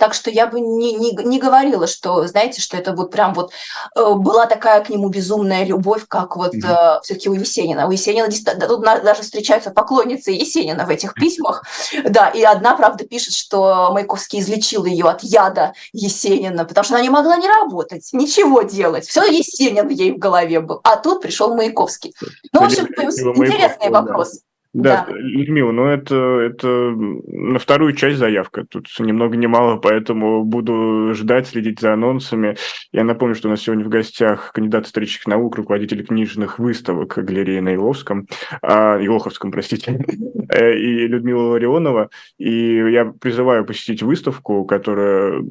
[0.00, 3.52] так что я бы не, не, не говорила, что, знаете, что это вот прям вот
[3.94, 7.86] э, была такая к нему безумная любовь, как вот э, все-таки у Есенина.
[7.86, 11.64] У Есенина да, тут даже встречаются поклонницы Есенина в этих письмах.
[12.08, 17.02] Да, и одна, правда, пишет, что Маяковский излечил ее от яда Есенина, потому что она
[17.02, 19.06] не могла не работать, ничего делать.
[19.06, 20.80] Все Есенин ей в голове был.
[20.82, 22.14] А тут пришел Маяковский.
[22.54, 24.32] Ну, в общем, интересный вопрос.
[24.32, 24.38] Да,
[24.72, 25.06] да.
[25.10, 28.64] Людмила, ну это, это на вторую часть заявка.
[28.64, 32.56] Тут ни много ни мало, поэтому буду ждать, следить за анонсами.
[32.92, 37.58] Я напомню, что у нас сегодня в гостях кандидат исторических наук, руководитель книжных выставок галереи
[37.58, 38.28] на Иловском,
[38.62, 40.04] а, Илоховском, простите,
[40.50, 42.10] э, и Людмила Ларионова.
[42.38, 45.42] И я призываю посетить выставку, которая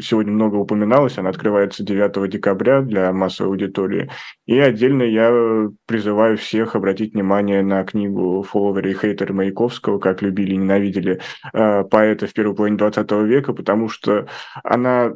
[0.00, 1.16] сегодня много упоминалась.
[1.16, 4.10] Она открывается 9 декабря для массовой аудитории.
[4.44, 10.22] И отдельно я призываю всех обратить внимание на книгу Фол фолловеры и хейтеры Маяковского, как
[10.22, 11.20] любили и ненавидели
[11.52, 14.26] э, поэта в первой половине 20 века, потому что
[14.64, 15.12] она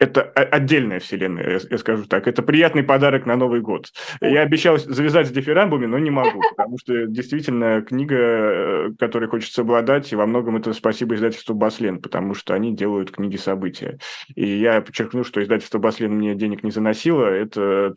[0.00, 2.26] это отдельная вселенная, я скажу так.
[2.26, 3.92] Это приятный подарок на Новый год.
[4.22, 9.60] Я обещал завязать с дифирамбами, но не могу, потому что действительно книга, э, которой хочется
[9.60, 13.98] обладать, и во многом это спасибо издательству «Баслен», потому что они делают книги события.
[14.34, 17.26] И я подчеркну, что издательство «Баслен» мне денег не заносило.
[17.26, 17.94] Это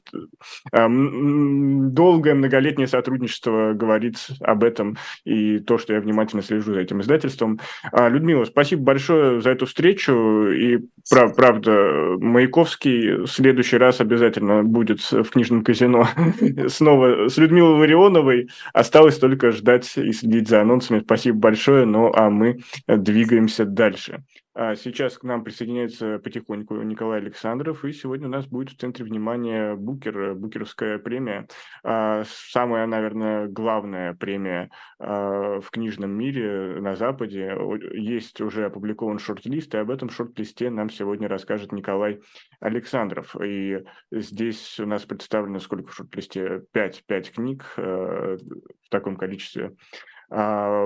[0.73, 6.99] э, долгое многолетнее сотрудничество говорит об этом, и то, что я внимательно слежу за этим
[6.99, 7.61] издательством.
[7.93, 10.79] А, Людмила, спасибо большое за эту встречу, и
[11.09, 16.07] правда, Маяковский в следующий раз обязательно будет в книжном казино
[16.67, 18.49] снова с Людмилой Ларионовой.
[18.73, 20.99] Осталось только ждать и следить за анонсами.
[20.99, 21.85] Спасибо большое.
[21.85, 24.23] Ну, а мы двигаемся дальше.
[24.55, 29.03] А сейчас к нам присоединяется потихоньку Николай Александров, и сегодня у нас будет в центре
[29.03, 31.47] внимания Букер, Букеровская премия.
[31.83, 37.57] А, самая, наверное, главная премия а, в книжном мире на Западе.
[37.93, 42.21] Есть уже опубликован шорт-лист, и об этом шорт-листе нам сегодня расскажет Николай
[42.59, 43.35] Александров.
[43.43, 46.61] И здесь у нас представлено сколько в шорт-листе?
[46.71, 48.37] Пять, пять книг в
[48.91, 49.75] таком количестве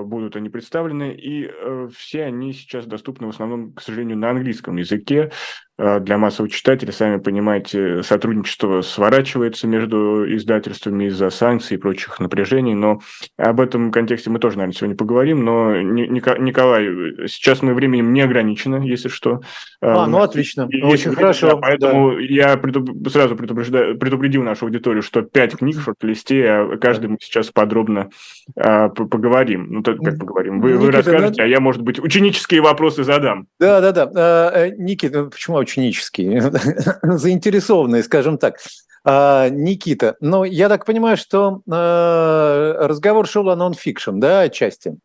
[0.04, 4.76] будут они представлены, и э, все они сейчас доступны в основном, к сожалению, на английском
[4.76, 5.30] языке.
[5.78, 12.74] Э, для массового читателя, сами понимаете, сотрудничество сворачивается между издательствами из-за санкций и прочих напряжений,
[12.74, 13.00] но
[13.36, 18.82] об этом контексте мы тоже, наверное, сегодня поговорим, но, Николай, сейчас мы временем не ограничено,
[18.82, 19.40] если что.
[19.80, 21.50] А, ну отлично, и, очень хорошо.
[21.50, 22.20] Да, поэтому да.
[22.22, 23.08] я предуп...
[23.08, 28.10] сразу предупредил нашу аудиторию, что пять книг в шорт-листе, а каждый мы сейчас подробно
[28.56, 29.68] а, поговорим.
[29.70, 30.60] Ну, так как поговорим.
[30.60, 31.44] Вы, Никита, вы расскажете, да?
[31.44, 33.46] а я, может быть, ученические вопросы задам.
[33.60, 34.10] Да-да-да.
[34.12, 36.52] А, э, Никита, почему ученические,
[37.02, 38.56] заинтересованные, скажем так.
[39.04, 44.96] А, Никита, ну, я так понимаю, что э, разговор шел о нон-фикшн, да, отчасти?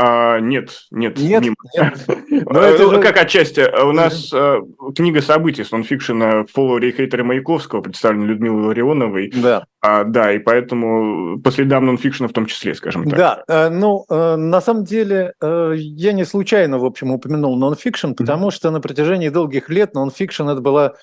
[0.00, 1.56] А, нет, нет, нет, мимо.
[1.76, 2.06] нет.
[2.48, 3.00] Но это же...
[3.00, 3.68] Как отчасти.
[3.82, 4.60] У нас э,
[4.94, 9.32] книга событий с нонфикшена «Фоллоури и хейтеры Маяковского» представлена Людмилой Ларионовой.
[9.34, 9.64] Да.
[9.80, 13.18] А, да, и поэтому по следам нонфикшена в том числе, скажем так.
[13.18, 18.48] Да, э, ну, э, на самом деле, я не случайно, в общем, упомянул нонфикшн, потому
[18.48, 18.52] mm-hmm.
[18.52, 20.94] что на протяжении долгих лет нонфикшн– это была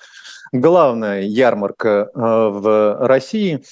[0.52, 3.62] главная ярмарка в России,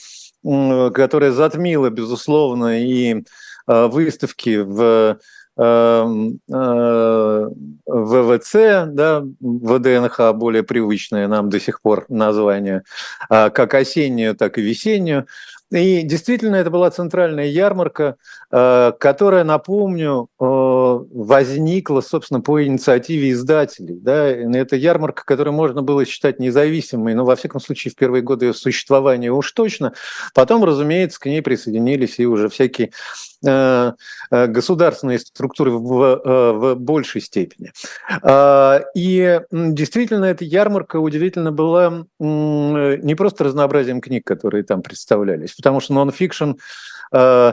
[0.43, 3.25] которая затмила, безусловно, и
[3.67, 5.19] выставки в
[5.57, 7.49] эм, э,
[7.87, 8.53] ВВЦ,
[8.89, 12.83] да, ВДНХ, более привычное нам до сих пор название,
[13.29, 15.27] а как осеннюю, так и весеннюю.
[15.75, 18.17] И действительно, это была центральная ярмарка,
[18.53, 23.99] э, которая, напомню, э, возникла, собственно, по инициативе издателей.
[24.01, 24.29] Да?
[24.29, 28.55] Это ярмарка, которую можно было считать независимой, но, во всяком случае, в первые годы ее
[28.55, 29.95] существования уж точно.
[30.33, 32.93] Потом, разумеется, к ней присоединились и уже всякие
[33.45, 33.93] э,
[34.31, 37.73] государственные структуры в, в большей степени.
[38.97, 45.95] И действительно, эта ярмарка удивительно была не просто разнообразием книг, которые там представлялись, потому что
[45.95, 46.53] нон-фикшн
[47.13, 47.53] э,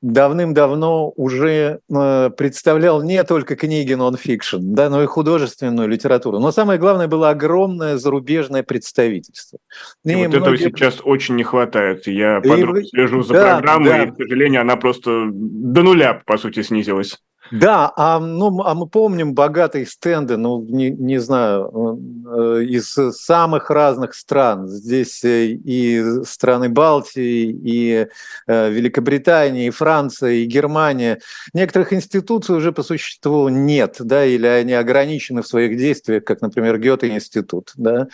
[0.00, 6.40] давным-давно уже э, представлял не только книги нон-фикшн, да, но и художественную литературу.
[6.40, 9.60] Но самое главное было огромное зарубежное представительство.
[10.04, 10.38] И, и вот многие...
[10.38, 12.08] этого сейчас очень не хватает.
[12.08, 12.84] Я подробно и...
[12.84, 14.02] слежу за да, программой, да.
[14.02, 17.20] и, к сожалению, она просто до нуля, по сути, снизилась.
[17.52, 23.68] Да, а, ну, а мы помним богатые стенды, ну, не, не знаю, э, из самых
[23.70, 24.66] разных стран.
[24.68, 28.08] Здесь э, и страны Балтии, и
[28.46, 31.20] э, Великобритания, и Франция, и Германия.
[31.52, 36.78] Некоторых институций уже по существу нет, да, или они ограничены в своих действиях, как, например,
[36.78, 38.08] Гёте-институт, да.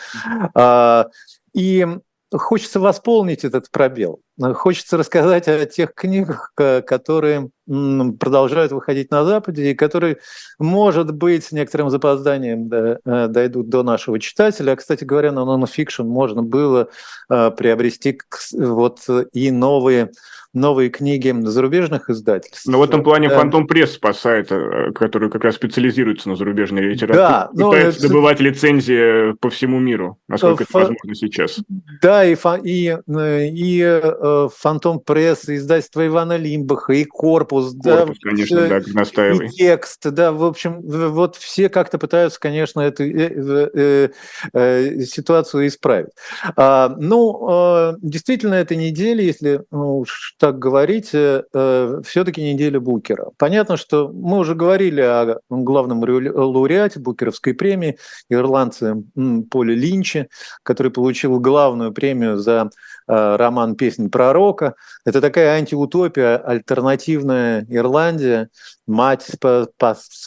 [0.54, 1.06] А,
[1.54, 1.86] и
[2.32, 4.20] хочется восполнить этот пробел.
[4.54, 10.18] Хочется рассказать о тех книгах, которые продолжают выходить на Западе и которые,
[10.58, 14.74] может быть, с некоторым запозданием э, дойдут до нашего читателя.
[14.74, 16.88] Кстати говоря, на нонфикшн можно было
[17.28, 18.18] э, приобрести
[18.54, 19.00] вот
[19.32, 20.10] и новые
[20.54, 22.66] новые книги зарубежных издательств.
[22.66, 23.36] Но в этом плане да.
[23.36, 27.18] Фантом Пресс спасает, э, который как раз специализируется на зарубежной литературе.
[27.18, 28.08] Да, пытается но...
[28.08, 30.70] добывать лицензии по всему миру, насколько Ф...
[30.70, 31.60] это возможно сейчас.
[32.02, 34.14] Да, и, и, и э,
[34.56, 37.48] Фантом Пресс, издательство Ивана Лимбаха, и Корпус.
[37.48, 39.46] Корпус, да, конечно, все, да, настаивай.
[39.46, 44.08] И текст, да, в общем, вот все как-то пытаются, конечно, эту э, э,
[44.52, 46.10] э, ситуацию исправить.
[46.56, 50.04] А, ну, э, действительно, этой недели, если ну,
[50.38, 53.30] так говорить, э, э все-таки неделя Букера.
[53.36, 57.98] Понятно, что мы уже говорили о главном лауреате Букеровской премии,
[58.28, 59.02] ирландце
[59.50, 60.28] Поле Линче,
[60.62, 62.70] который получил главную премию за
[63.06, 64.74] э, роман «Песнь пророка.
[65.04, 68.48] Это такая антиутопия, альтернативная Ирландия.
[68.84, 69.30] Мать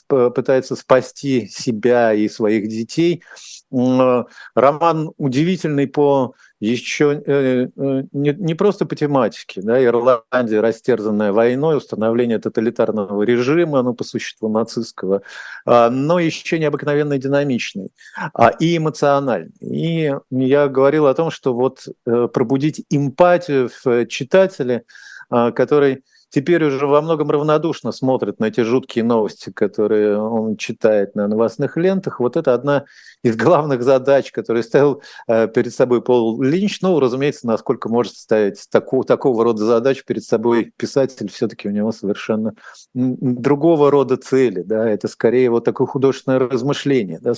[0.07, 3.21] пытается спасти себя и своих детей.
[3.69, 9.62] Роман удивительный по еще э, э, не, не просто по тематике.
[9.62, 15.24] Да, Ирландия, растерзанная войной, установление тоталитарного режима, ну, по существу нацистского,
[15.66, 17.91] а, но еще необыкновенно динамичный
[18.34, 19.51] а, и эмоциональный.
[19.59, 24.84] И я говорил о том, что вот э, пробудить эмпатию в читателе,
[25.32, 31.13] а, который теперь уже во многом равнодушно смотрит на эти жуткие новости, которые он читает
[31.15, 32.19] на новостных лентах.
[32.19, 32.86] Вот это одна
[33.23, 36.82] из главных задач, которые ставил э, перед собой Пол Линч.
[36.82, 41.91] Ну, разумеется, насколько может ставить такого, такого рода задач перед собой писатель, все-таки у него
[41.91, 42.53] совершенно
[42.93, 44.63] другого рода цели.
[44.63, 44.89] Да?
[44.89, 47.34] Это скорее вот такое художественное размышление, да?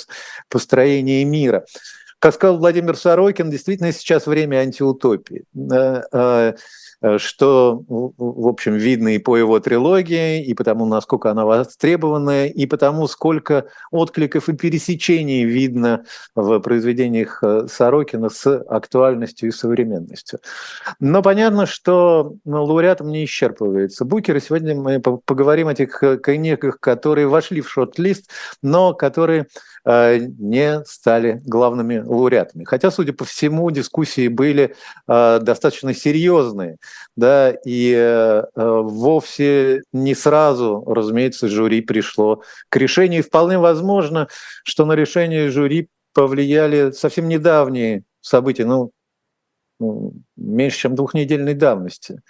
[0.49, 1.65] построение мира.
[2.24, 5.43] Как сказал Владимир Сорокин, действительно сейчас время антиутопии.
[5.74, 6.53] Э,
[7.03, 12.65] Э, что, в общем, видно и по его трилогии, и потому, насколько она востребованная, и
[12.65, 20.39] потому, сколько откликов и пересечений видно в произведениях э, Сорокина с актуальностью и современностью.
[21.01, 26.17] Но понятно, что ну, лауреатом не исчерпывается Букер, и сегодня мы поговорим о тех э,
[26.17, 28.30] книгах, которые вошли в шорт-лист,
[28.61, 29.47] но которые
[29.86, 32.64] не стали главными лауреатами.
[32.64, 34.76] Хотя, судя по всему, дискуссии были
[35.07, 36.78] достаточно серьезные
[37.16, 43.20] да, и э, вовсе не сразу, разумеется, жюри пришло к решению.
[43.20, 44.28] И вполне возможно,
[44.64, 48.91] что на решение жюри повлияли совсем недавние события, ну,
[49.80, 52.21] ну меньше, чем двухнедельной давности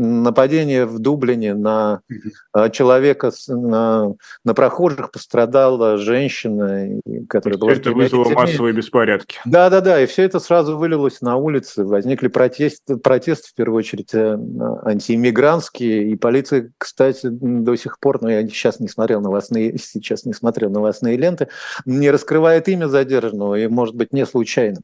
[0.00, 7.72] нападение в Дублине на mm человека, на, на прохожих пострадала женщина, которая была...
[7.72, 9.38] Это вызвало массовые беспорядки.
[9.44, 14.36] Да-да-да, и все это сразу вылилось на улицы, возникли протесты, протесты в первую очередь э,
[14.84, 20.24] антииммигрантские, и полиция, кстати, до сих пор, но ну, я сейчас не смотрел новостные, сейчас
[20.24, 21.48] не смотрел новостные ленты,
[21.84, 24.80] не раскрывает имя задержанного, и, может быть, не случайно.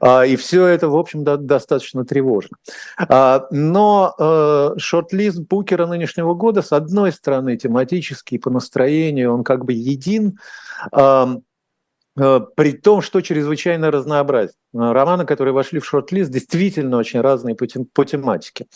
[0.00, 2.56] А, и все это, в общем, достаточно тревожно.
[2.98, 9.64] А, но э, шорт-лист Букера нынешнего года, с одной стороны, тематический, по настроению, он как
[9.64, 10.38] бы един,
[10.92, 11.26] э,
[12.14, 14.54] при том, что чрезвычайно разнообразен.
[14.72, 18.66] Романы, которые вошли в шорт-лист, действительно очень разные по, тем, по тематике.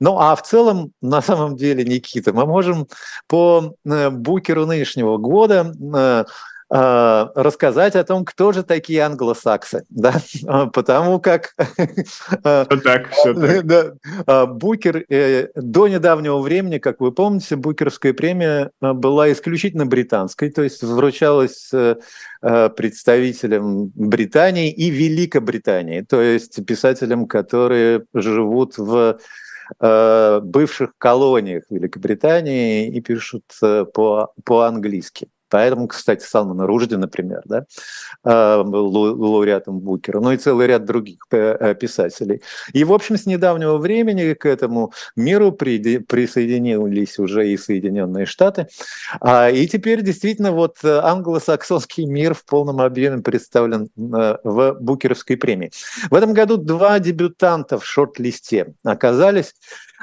[0.00, 2.86] Ну а в целом, на самом деле, Никита, мы можем
[3.26, 6.26] по э, Букеру нынешнего года а,
[6.70, 10.14] рассказать о том, кто же такие англосаксы, да,
[10.46, 11.54] а, потому как
[12.44, 13.66] а, все так.
[13.66, 20.62] Да, Букер э, до недавнего времени, как вы помните, Букерская премия была исключительно британской, то
[20.62, 21.96] есть вручалась э,
[22.76, 29.18] представителям Британии и Великобритании, то есть писателям, которые живут в
[29.80, 33.44] э, бывших колониях Великобритании и пишут
[33.94, 35.28] по, по-английски.
[35.50, 37.64] Поэтому, кстати, Салман Ружди, например, да,
[38.24, 42.42] а, был лауреатом Букера, ну и целый ряд других э, писателей.
[42.72, 48.68] И, в общем, с недавнего времени к этому миру присоединились уже и Соединенные Штаты.
[49.20, 55.36] А, и теперь действительно вот э, англосаксонский мир в полном объеме представлен э, в Букеровской
[55.36, 55.70] премии.
[56.10, 59.54] В этом году два дебютанта в шорт-листе оказались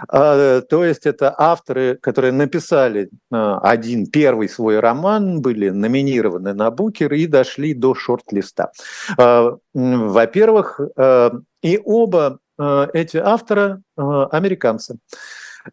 [0.08, 7.14] то есть это авторы, которые написали а, один первый свой роман, были номинированы на Букер
[7.14, 8.72] и дошли до шорт-листа.
[9.18, 10.82] А, во-первых,
[11.62, 12.40] и оба
[12.94, 14.98] эти автора американцы.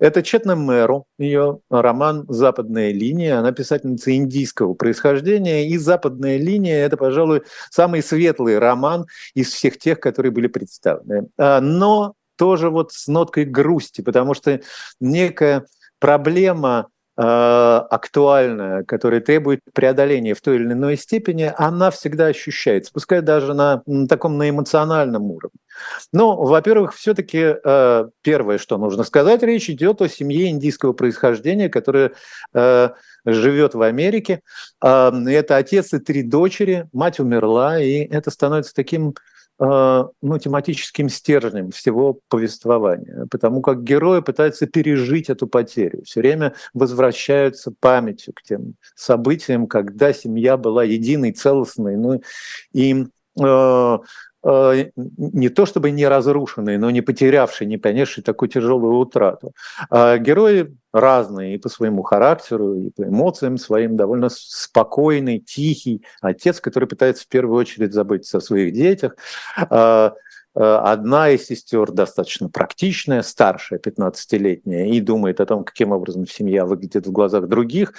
[0.00, 3.38] Это Четна Мэру, ее роман «Западная линия».
[3.38, 5.68] Она писательница индийского происхождения.
[5.68, 11.28] И «Западная линия»— это, пожалуй, самый светлый роман из всех тех, которые были представлены.
[11.36, 14.60] Но тоже вот с ноткой грусти, потому что
[15.00, 15.66] некая
[15.98, 23.20] проблема э, актуальная, которая требует преодоления в той или иной степени, она всегда ощущается, пускай
[23.20, 25.58] даже на, на таком на эмоциональном уровне.
[26.12, 32.12] Ну, во-первых, все-таки э, первое, что нужно сказать, речь идет о семье индийского происхождения, которая
[32.54, 32.90] э,
[33.24, 34.40] живет в Америке.
[34.82, 39.14] Э, это отец и три дочери, мать умерла, и это становится таким
[39.64, 47.72] ну, тематическим стержнем всего повествования, потому как герои пытаются пережить эту потерю, все время возвращаются
[47.78, 52.22] памятью к тем событиям, когда семья была единой, целостной, ну,
[52.72, 53.06] и
[53.38, 53.98] э, э,
[54.44, 59.52] не то чтобы не разрушенные, но не потерявшие, не понесшие такую тяжелую утрату.
[59.88, 66.60] А герои разные и по своему характеру, и по эмоциям своим, довольно спокойный, тихий отец,
[66.60, 69.16] который пытается в первую очередь заботиться о своих детях,
[69.56, 70.14] а,
[70.54, 77.06] одна из сестер достаточно практичная, старшая, 15-летняя, и думает о том, каким образом семья выглядит
[77.06, 77.94] в глазах других.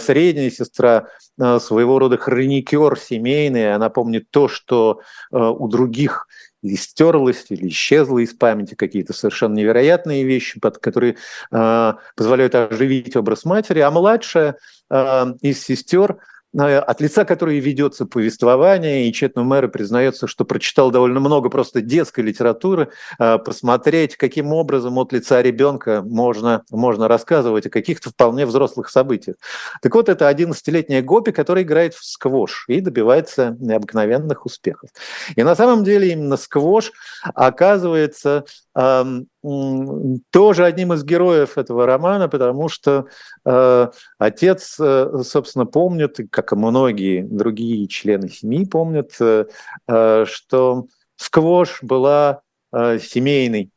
[0.00, 5.00] Средняя сестра своего рода хроникер семейный, она помнит то, что
[5.30, 6.26] у других
[6.64, 11.16] или стерлось, или исчезло из памяти какие-то совершенно невероятные вещи, под которые
[11.52, 14.56] э, позволяют оживить образ матери, а младшая
[14.90, 20.90] э, из сестер Э, от лица которой ведется повествование, и Четну Мэра признается, что прочитал
[20.90, 27.66] довольно много просто детской литературы, э, посмотреть, каким образом от лица ребенка можно, можно рассказывать
[27.66, 29.36] о каких-то вполне взрослых событиях.
[29.82, 34.90] Так вот, это 11-летняя Гопи, которая играет в сквош и добивается необыкновенных успехов.
[35.34, 36.92] И на самом деле именно сквош
[37.34, 38.44] оказывается
[38.74, 43.06] тоже одним из героев этого романа, потому что
[43.44, 49.46] э, отец, э, собственно, помнит, как и многие другие члены семьи помнят, э,
[49.86, 52.40] э, что сквош была
[52.72, 53.70] э, семейной,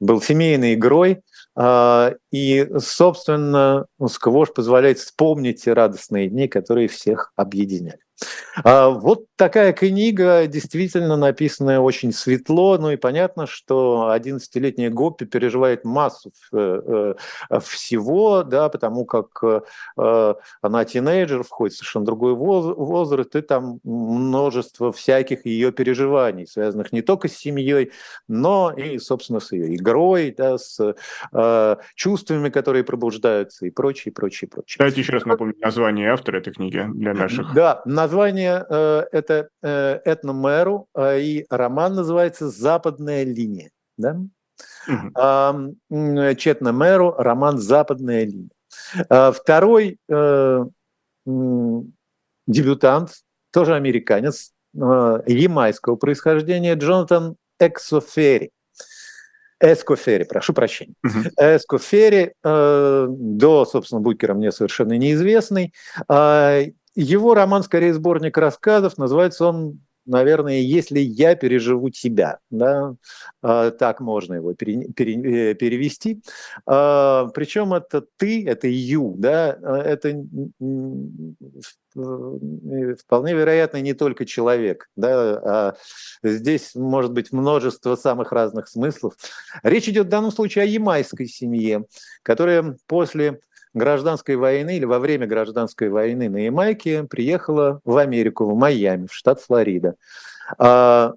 [0.00, 1.20] был семейной игрой,
[1.56, 8.00] э, и, собственно, сквош позволяет вспомнить те радостные дни, которые всех объединяли.
[8.64, 15.84] А, вот такая книга, действительно написанная очень светло, ну и понятно, что 11-летняя Гоппи переживает
[15.84, 17.14] массу э,
[17.50, 19.42] э, всего, да, потому как
[19.96, 26.92] э, она тинейджер, входит в совершенно другой возраст, и там множество всяких ее переживаний, связанных
[26.92, 27.92] не только с семьей,
[28.28, 30.94] но и, собственно, с ее игрой, да, с
[31.94, 34.76] чувствами, которые пробуждаются и прочее, прочее, прочее.
[34.78, 37.52] Давайте еще раз напомню название автора этой книги для наших.
[37.54, 43.70] Да, название э, это э, Этномеру, э, и роман называется «Западная линия».
[43.96, 44.20] Да?
[44.88, 46.34] Угу.
[46.36, 48.50] Четна Мэру, роман «Западная линия».
[49.08, 50.64] А, второй э,
[52.46, 53.10] дебютант,
[53.52, 58.50] тоже американец, э, ямайского происхождения, Джонатан Эксофери.
[59.62, 60.94] Эскофери, прошу прощения.
[61.06, 61.56] Uh-huh.
[61.56, 65.74] Эскофери, э, до, собственно, Букера мне совершенно неизвестный.
[66.08, 72.94] Э, его роман, скорее, сборник рассказов, называется он наверное, если я переживу тебя, да,
[73.42, 76.22] а, так можно его э, перевести.
[76.66, 80.24] А, причем это ты, это you, да, это э,
[82.96, 85.14] вполне вероятно не только человек, да,
[85.44, 85.76] а
[86.22, 89.14] здесь может быть множество самых разных смыслов.
[89.62, 91.84] Речь идет в данном случае о ямайской семье,
[92.22, 93.40] которая после
[93.74, 99.14] гражданской войны или во время гражданской войны на Ямайке приехала в Америку, в Майами, в
[99.14, 99.94] штат Флорида.
[100.58, 101.12] А,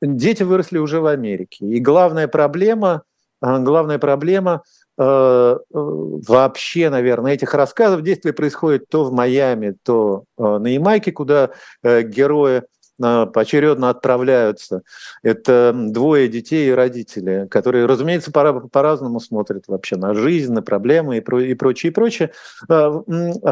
[0.00, 1.66] дети выросли уже в Америке.
[1.66, 3.02] И главная проблема,
[3.40, 4.62] а, главная проблема
[4.96, 11.50] а, вообще, наверное, этих рассказов действие происходит то в Майами, то на Ямайке, куда
[11.82, 12.62] э, герои
[12.98, 14.82] поочередно отправляются.
[15.22, 21.20] Это двое детей и родители, которые, разумеется, по-разному смотрят вообще на жизнь, на проблемы и,
[21.20, 22.32] про, и прочее, и прочее.
[22.68, 23.02] А,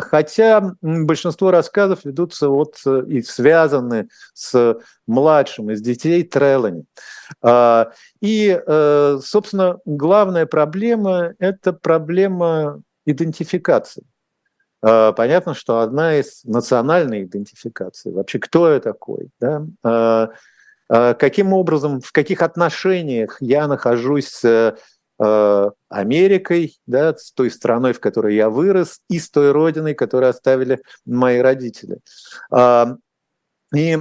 [0.00, 4.76] хотя большинство рассказов ведутся вот э, и связаны с
[5.06, 6.84] младшим из детей Трелани.
[7.42, 14.04] А, и, э, собственно, главная проблема– это проблема идентификации.
[14.82, 19.66] А, понятно, что одна из национальной идентификаций, вообще кто я такой, да?
[19.82, 20.30] А,
[20.88, 24.76] а, каким образом, в каких отношениях я нахожусь с
[25.88, 30.82] Америкой, да, с той страной, в которой я вырос, и с той родиной, которую оставили
[31.06, 32.00] мои родители.
[33.74, 33.98] И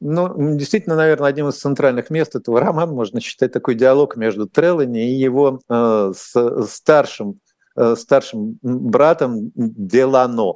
[0.00, 5.10] ну, действительно, наверное, одним из центральных мест этого романа можно считать такой диалог между Треллани
[5.10, 7.47] и его э, с, старшим Э,
[7.96, 10.54] старшим братом Делано.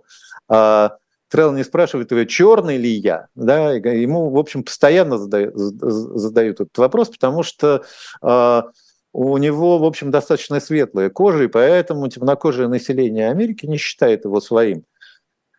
[0.48, 0.96] А
[1.32, 6.76] Трелл не спрашивает его, черный ли я, да, ему, в общем, постоянно задают, задают этот
[6.76, 7.84] вопрос, потому что
[8.20, 8.66] а,
[9.14, 14.42] у него, в общем, достаточно светлая кожа, и поэтому темнокожее население Америки не считает его
[14.42, 14.84] своим.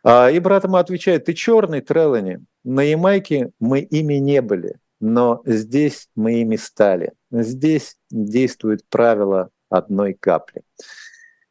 [0.04, 5.42] А, и брат ему отвечает, ты черный, Треллани, на Ямайке мы ими не были, но
[5.46, 7.14] здесь мы ими стали.
[7.32, 10.62] Здесь действует правило одной капли.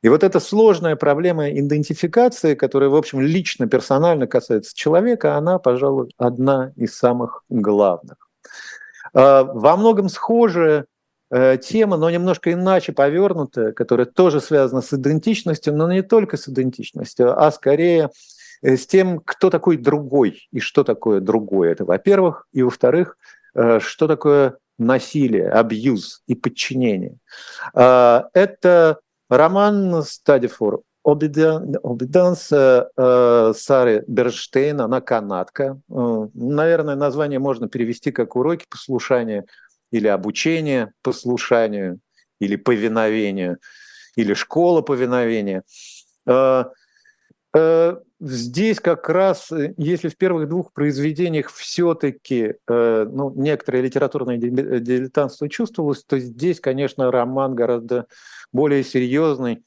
[0.02, 6.12] И вот эта сложная проблема идентификации, которая, в общем, лично, персонально касается человека, она, пожалуй,
[6.18, 8.16] одна из самых главных.
[9.14, 10.86] А, во многом схожая
[11.30, 16.48] э, тема, но немножко иначе повернутая, которая тоже связана с идентичностью, но не только с
[16.48, 18.10] идентичностью, а скорее
[18.62, 21.70] э, с тем, кто такой другой и что такое другое.
[21.70, 23.16] Это, во-первых, и во-вторых,
[23.54, 27.18] э, что такое насилие, абьюз и подчинение.
[27.72, 28.98] А, это
[29.32, 35.80] Роман Стадифор Обиданс Сары Берштейн, она канадка.
[35.88, 39.46] Наверное, название можно перевести как уроки послушания
[39.90, 42.00] или обучение послушанию,
[42.40, 43.56] или повиновению,
[44.16, 45.62] или школа повиновения.
[48.24, 56.18] Здесь как раз, если в первых двух произведениях все-таки ну, некоторое литературное дилетантство чувствовалось, то
[56.20, 58.06] здесь, конечно, роман гораздо
[58.52, 59.64] более серьезный,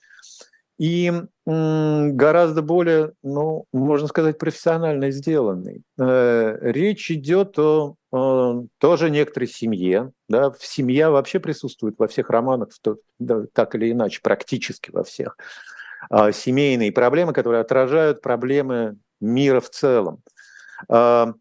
[0.77, 1.11] и
[1.45, 5.83] гораздо более, ну, можно сказать, профессионально сделанный.
[5.97, 10.11] Э, речь идет о, о тоже некоторой семье.
[10.27, 10.53] Да?
[10.59, 12.69] Семья вообще присутствует во всех романах,
[13.53, 15.37] так или иначе, практически во всех.
[16.09, 20.21] А, семейные проблемы, которые отражают проблемы мира в целом.
[20.89, 21.33] А,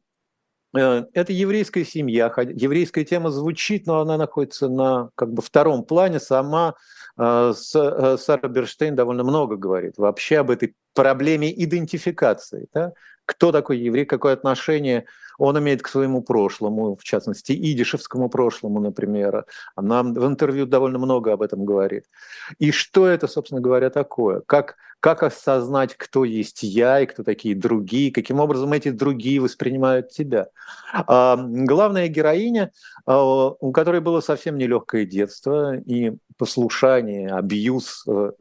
[0.77, 6.21] э, это еврейская семья, еврейская тема звучит, но она находится на как бы втором плане.
[6.21, 6.75] Сама
[7.17, 12.69] а, э, Сара Берштейн довольно много говорит вообще об этой проблеме идентификации.
[12.73, 12.93] Да?
[13.27, 15.07] Кто такой еврей, какое отношение
[15.39, 19.45] он имеет к своему прошлому, в частности, идишевскому прошлому, например.
[19.75, 22.05] Она в интервью довольно много об этом говорит.
[22.59, 24.41] И что это, собственно говоря, такое?
[24.47, 30.11] Как, как осознать, кто есть я и кто такие другие, каким образом эти другие воспринимают
[30.11, 30.49] тебя.
[30.93, 32.71] А, главная героиня,
[33.05, 38.33] а, у которой было совсем нелегкое детство, и послушание, абьюз э,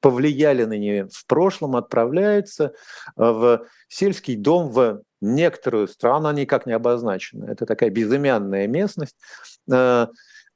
[0.00, 2.72] повлияли на нее в прошлом, отправляется
[3.16, 7.46] в сельский дом в некоторую страну, она никак не обозначена.
[7.46, 9.16] Это такая безымянная местность,
[9.70, 10.06] э,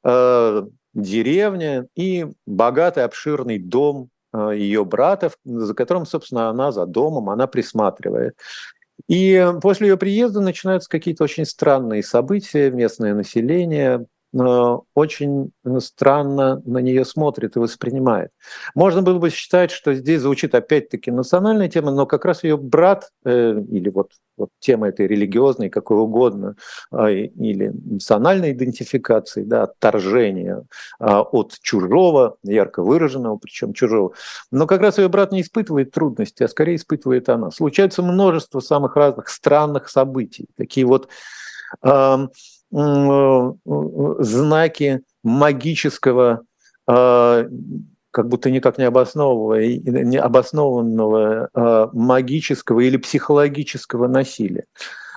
[0.05, 0.63] э,
[0.95, 7.47] деревня и богатый обширный дом э, ее братов, за которым, собственно, она за домом, она
[7.47, 8.37] присматривает.
[9.09, 17.05] И после ее приезда начинаются какие-то очень странные события, местное население очень странно на нее
[17.05, 18.31] смотрит и воспринимает.
[18.75, 23.11] Можно было бы считать, что здесь звучит опять-таки национальная тема, но как раз ее брат
[23.25, 26.57] э, или вот, вот тема этой религиозной, какой угодно,
[26.93, 30.65] э, или национальной идентификации, да, отторжения
[31.01, 34.13] э, от чужого, ярко выраженного, причем чужого.
[34.51, 37.51] Но как раз ее брат не испытывает трудности, а скорее испытывает она.
[37.51, 41.09] Случается множество самых разных странных событий, такие вот
[41.83, 42.27] Э,
[44.21, 46.43] знаки магического,
[46.87, 47.45] а,
[48.11, 54.65] как будто никак не обоснованного, не обоснованного а, магического или психологического насилия.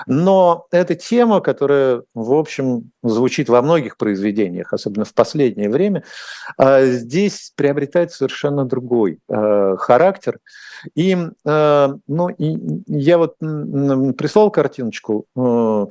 [0.07, 6.03] Но эта тема, которая, в общем, звучит во многих произведениях, особенно в последнее время,
[6.57, 10.39] а, здесь приобретает совершенно другой характер.
[10.95, 15.85] И, ну, и я вот прислал картиночку э,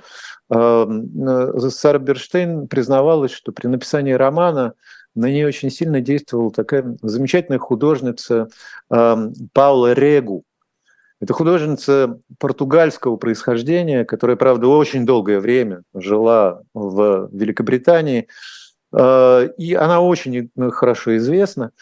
[0.50, 4.74] Сара Берштейн признавалась, что при написании романа
[5.14, 8.48] на нее очень сильно действовала такая замечательная художница
[8.88, 10.44] Паула Регу.
[11.20, 18.26] Это художница португальского происхождения, которая, правда, очень долгое время жила в Великобритании,
[18.92, 21.72] э, и она очень хорошо известна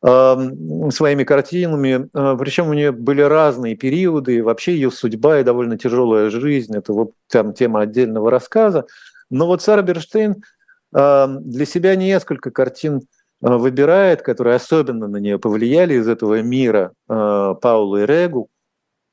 [0.00, 2.08] своими картинами.
[2.14, 6.92] А, Причем у нее были разные периоды, вообще ее судьба и довольно тяжелая жизнь, это
[6.92, 8.86] вот там тема отдельного рассказа.
[9.28, 10.44] Но вот Сара Берштейн
[10.92, 13.02] для себя несколько картин
[13.40, 18.48] а, выбирает, которые особенно на нее повлияли из этого мира а, Паула Регу.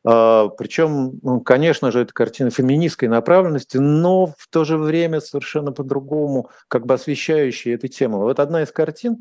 [0.06, 5.72] А, Причем, ну, конечно же, это картина феминистской направленности, но в то же время совершенно
[5.72, 8.20] по-другому, как бы освещающая эту тему.
[8.20, 9.18] Вот одна из картин,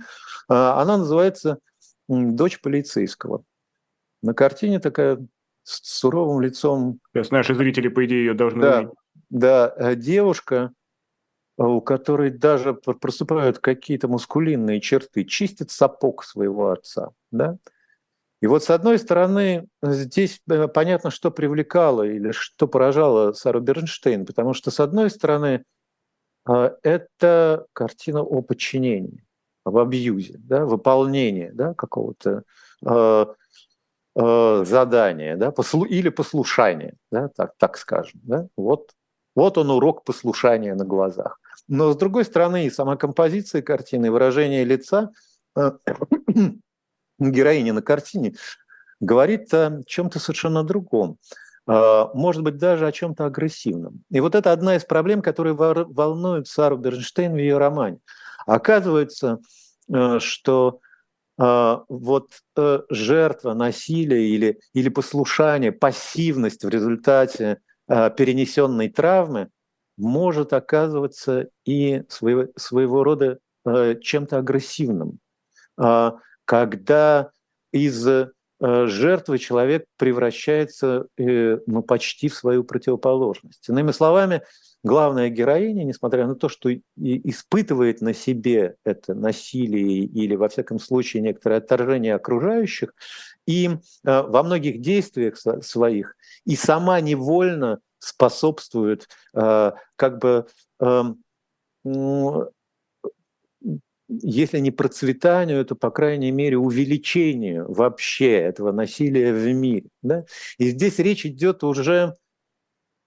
[0.49, 1.59] а, она называется
[2.09, 3.45] «Дочь полицейского».
[4.23, 5.27] На картине такая
[5.63, 7.01] с суровым лицом.
[7.13, 8.95] Сейчас наши зрители, по идее, ее должны да, увидеть.
[9.31, 10.73] Да, э, девушка,
[11.57, 17.11] у которой даже проступают какие-то мускулинные черты, чистит сапог своего отца.
[17.31, 17.57] Да?
[18.45, 24.27] И вот с одной стороны, здесь э, понятно, что привлекало или что поражало Сару Бернштейн,
[24.27, 25.65] потому что с одной стороны,
[26.45, 29.25] а, это картина о подчинении,
[29.65, 32.43] об абьюзе, да, выполнении да, какого-то
[32.85, 33.27] э,
[34.15, 38.21] э, задания да, послу, или послушания, да, так, так скажем.
[38.25, 38.47] Да.
[38.59, 38.91] Вот,
[39.35, 41.41] вот он урок послушания на глазах.
[41.67, 45.13] Но с другой стороны, и сама композиция картины, выражение лица
[45.57, 45.71] э,
[47.19, 48.35] героиня на картине
[49.01, 51.19] говорит о чем-то совершенно другом,
[51.67, 54.03] а, может быть, даже о чем-то агрессивном.
[54.11, 57.99] И вот это одна из проблем, которые волнуют Сару Бернштейн в ее романе.
[58.47, 59.41] Оказывается,
[59.93, 60.81] э, что
[61.37, 67.59] а, вот э, жертва насилия или, или послушание, пассивность в результате
[67.89, 69.49] а, перенесенной травмы
[69.97, 75.19] может оказываться и своего, своего рода э, чем-то агрессивным
[76.45, 77.31] когда
[77.73, 78.07] из
[78.61, 83.69] жертвы человек превращается ну, почти в свою противоположность.
[83.69, 84.43] Иными словами,
[84.85, 91.23] главная героиня, несмотря на то, что испытывает на себе это насилие или, во всяком случае,
[91.23, 92.95] некоторое отторжение окружающих,
[93.47, 100.47] и э, во многих действиях своих и сама невольно способствует э, как бы
[100.81, 101.23] эм,
[104.09, 109.89] если не процветанию, то, по крайней мере, увеличению вообще этого насилия в мире.
[110.03, 110.25] Да?
[110.59, 112.17] И здесь речь идет уже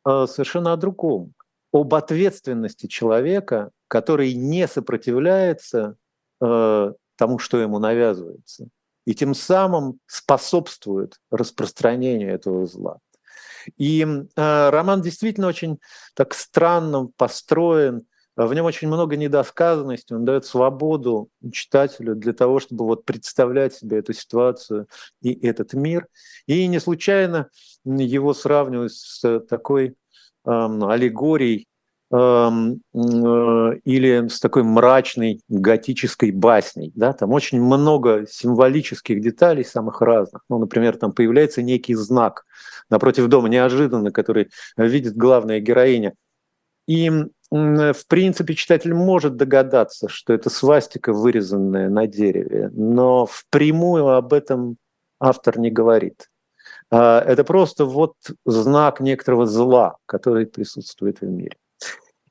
[0.06, 1.34] э, совершенно о другом
[1.72, 5.96] об ответственности человека, который не сопротивляется
[6.42, 8.68] э, тому, что ему навязывается,
[9.06, 13.00] и тем самым способствует распространению этого зла.
[13.78, 15.80] И э, роман действительно очень
[16.14, 18.06] так странно построен,
[18.46, 23.98] в нем очень много недосказанности, он дает свободу читателю для того, чтобы вот представлять себе
[23.98, 24.88] эту ситуацию
[25.22, 26.08] и этот мир.
[26.46, 27.50] И не случайно
[27.84, 29.96] его сравнивают с такой
[30.46, 31.68] аллегорией
[32.12, 36.92] эм, э, или с такой мрачной готической басней.
[36.96, 37.14] Да?
[37.14, 40.44] Там очень много символических деталей, самых разных.
[40.50, 42.46] Ну, например, там появляется некий знак
[42.90, 46.14] напротив дома, неожиданно, который видит главная героиня.
[46.88, 47.12] И,
[47.50, 54.78] в принципе, читатель может догадаться, что это свастика, вырезанная на дереве, но впрямую об этом
[55.20, 56.30] автор не говорит.
[56.92, 61.58] А, это просто вот знак некоторого зла, который присутствует в мире.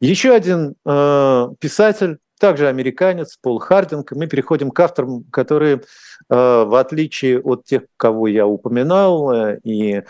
[0.00, 4.12] Еще один э, писатель, также американец, Пол Хардинг.
[4.12, 5.80] Мы переходим к авторам, которые, э,
[6.28, 10.02] в отличие от тех, кого я упоминал, э, и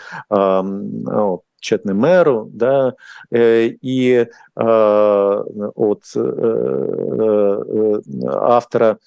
[1.57, 2.93] э, Четный Мэру, да,
[3.31, 6.03] и от
[8.25, 8.99] автора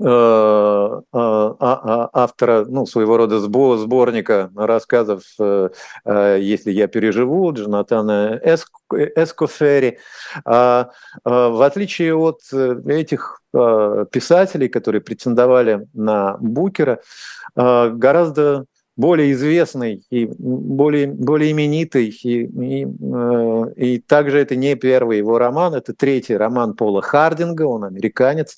[0.00, 5.70] Э, а, а, а, автора ну, своего рода сборника рассказов э,
[6.04, 9.98] э, «Если я переживу» Джонатана Эскофери.
[10.44, 17.00] В отличие от этих писателей, которые претендовали на Букера,
[17.56, 18.66] гораздо
[18.98, 22.86] более известный и более, более именитый, и, и,
[23.76, 28.56] и также это не первый его роман, это третий роман Пола Хардинга, он американец,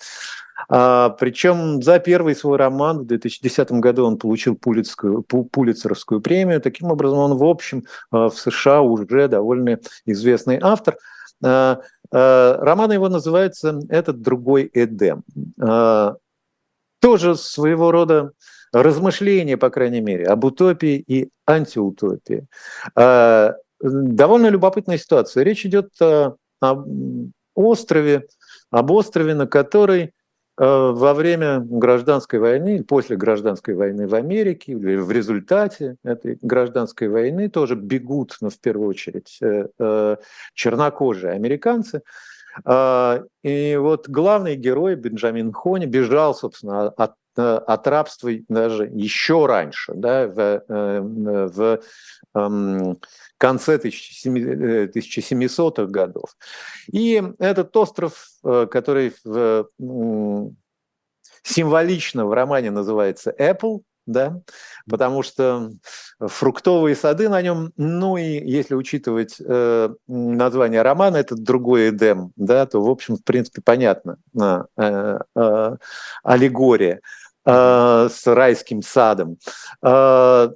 [0.69, 6.61] а, причем за первый свой роман в 2010 году он получил Пулицкую, Пулицеровскую премию.
[6.61, 10.97] Таким образом, он, в общем, а, в США уже довольно известный автор.
[11.45, 11.81] А,
[12.13, 15.23] а, роман его называется «Этот другой Эдем».
[15.61, 16.17] А,
[17.01, 18.33] тоже своего рода
[18.73, 22.47] размышления, по крайней мере, об утопии и антиутопии.
[22.95, 25.43] А, довольно любопытная ситуация.
[25.45, 26.37] Речь идет о
[27.55, 28.27] острове,
[28.71, 30.13] об острове, на который
[30.61, 37.49] Э, во время гражданской войны, после гражданской войны в Америке, в результате этой гражданской войны
[37.49, 40.17] тоже бегут, ну, в первую очередь, э, э,
[40.53, 42.03] чернокожие американцы.
[42.67, 49.93] А, и вот главный герой Бенджамин Хони бежал, собственно, от от рабства даже еще раньше,
[49.95, 51.81] да, в, в
[52.35, 52.99] эм,
[53.39, 56.37] конце 1700-х годов.
[56.93, 59.69] И этот остров, который в
[61.43, 64.41] символично в романе называется Apple, да,
[64.89, 65.71] потому что
[66.21, 72.67] фруктовые сады на нем, ну и если учитывать э, название романа, это другой Эдем, да,
[72.67, 75.77] то, в общем, в принципе, понятно, э, э,
[76.23, 77.01] аллегория
[77.47, 79.39] э, с райским садом,
[79.83, 80.51] э,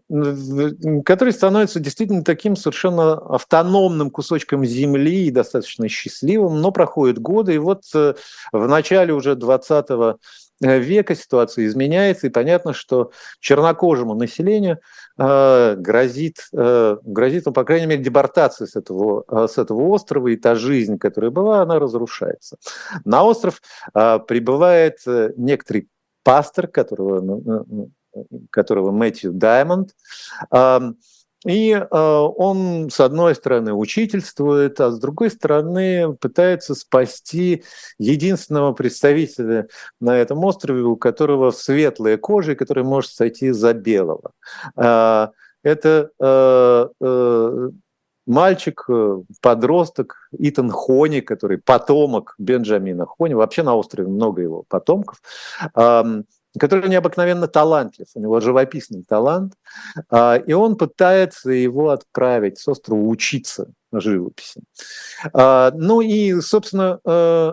[1.04, 7.58] который становится действительно таким совершенно автономным кусочком земли и достаточно счастливым, но проходят годы, и
[7.58, 8.14] вот э,
[8.52, 10.14] в начале уже 20 Э,
[10.60, 14.78] века ситуация изменяется, и понятно, что чернокожему населению
[15.18, 20.28] э, грозит, э, грозит, ну, по крайней мере, депортация с этого, э, с этого острова,
[20.28, 22.56] и та жизнь, которая была, она разрушается.
[23.04, 23.60] На остров
[23.94, 25.88] э, прибывает э, некоторый
[26.22, 27.90] пастор, которого, ну, ну,
[28.50, 29.90] которого Мэтью Даймонд,
[30.52, 30.80] э,
[31.44, 37.64] и э, он, с одной стороны, учительствует, а с другой стороны, пытается спасти
[37.98, 39.68] единственного представителя
[40.00, 44.32] на этом острове, у которого светлая кожа, и который может сойти за белого.
[44.76, 45.28] Э,
[45.62, 47.70] это э, э,
[48.26, 48.86] мальчик,
[49.42, 53.34] подросток Итан Хони, который потомок Бенджамина Хони.
[53.34, 55.20] Вообще на острове много его потомков
[56.58, 59.54] который необыкновенно талантлив, у него живописный талант,
[60.10, 64.60] а, и он пытается его отправить с острова учиться живописи.
[65.32, 67.52] А, ну и, собственно, э,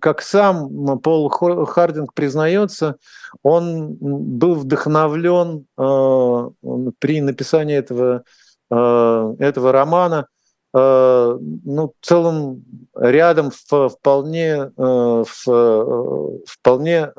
[0.00, 2.96] как сам Пол Хардинг признается,
[3.42, 8.24] он был вдохновлен при написании этого,
[8.70, 10.26] этого романа
[10.74, 12.64] ну, целым
[12.94, 14.70] рядом вполне,
[16.46, 17.12] вполне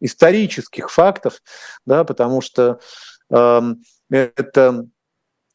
[0.00, 1.42] исторических фактов,
[1.84, 2.80] да, потому что
[3.28, 4.86] это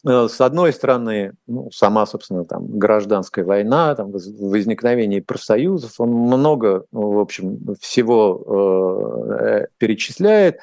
[0.06, 6.85] Э, с одной стороны, ну, сама, собственно, там, гражданская война, там, возникновение профсоюзов, он много,
[6.91, 10.60] в общем, всего э, перечисляет,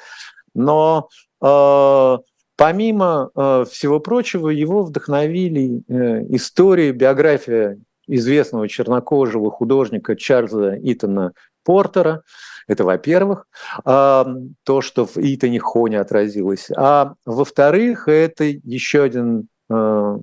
[0.53, 1.09] но
[1.41, 2.17] э,
[2.61, 11.33] помимо э, всего прочего, его вдохновили э, истории, биография известного чернокожего художника Чарльза Итона
[11.63, 12.21] Портера,
[12.67, 13.47] это во-первых,
[13.83, 16.69] то, что в Итане Хоне отразилось.
[16.77, 20.17] А во-вторых, это еще один а,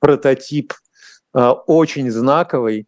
[0.00, 0.74] прототип
[1.32, 2.86] а, очень знаковый.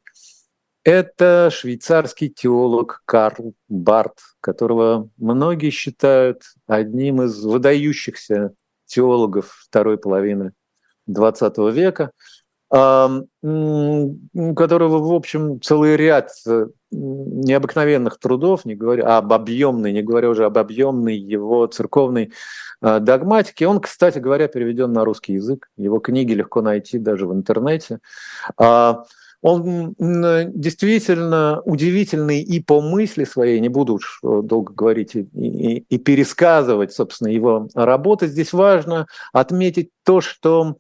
[0.85, 8.53] Это швейцарский теолог Карл Барт, которого многие считают одним из выдающихся
[8.85, 10.53] теологов второй половины
[11.09, 12.13] XX века
[12.71, 20.31] у которого, в общем, целый ряд э, необыкновенных трудов, не говоря об объемной, не говоря
[20.31, 22.33] уже об объемной его церковной
[22.83, 23.69] э, догматике.
[23.69, 25.69] Он, кстати говоря, переведен на русский язык.
[25.77, 28.01] Его книги легко найти даже в интернете.
[29.47, 35.79] Он действительно удивительный и по мысли своей, не буду уж э, долго говорить и, и,
[35.89, 38.27] и пересказывать, собственно, его работы.
[38.27, 40.77] Здесь важно отметить то, что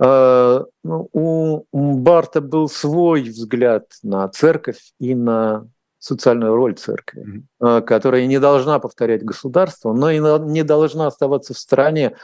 [0.00, 5.66] Э, ну, у Барта был свой взгляд на церковь и на
[5.98, 7.82] социальную роль церкви, mm-hmm.
[7.82, 12.16] которая не должна повторять государство, но и не должна оставаться в стороне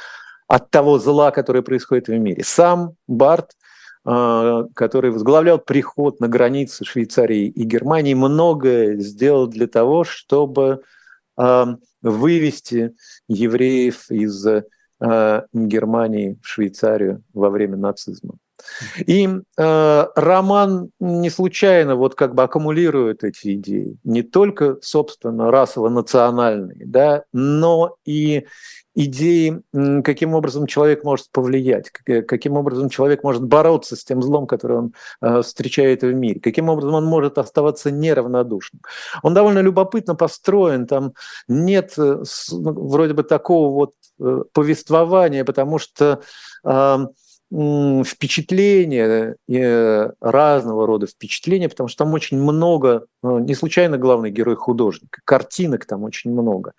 [0.49, 2.43] от того зла, которое происходит в мире.
[2.45, 3.66] Сам Барт, э,
[4.07, 10.83] который возглавлял приход на границе Швейцарии и Германии, многое сделал для того, чтобы
[12.03, 12.95] вывести
[13.27, 14.47] евреев из
[14.99, 18.37] Э, Германии в Швейцарию во время нацизма.
[19.07, 26.87] И э, роман не случайно вот как бы аккумулирует эти идеи, не только, собственно, расово-национальные,
[26.87, 28.47] да, но и
[28.97, 29.63] идеи,
[30.03, 34.95] каким образом человек может повлиять, каким образом человек может бороться с тем злом, который он
[35.21, 38.81] э, встречает в мире, каким образом он может оставаться неравнодушным.
[39.23, 41.13] Он довольно любопытно построен, там
[41.47, 42.23] нет э,
[42.53, 46.21] ну, вроде бы такого вот э, повествования, потому что
[47.51, 49.37] впечатления,
[50.21, 55.85] разного рода впечатления, потому что там очень много, ну, не случайно главный герой художник, картинок
[55.87, 56.73] там очень много.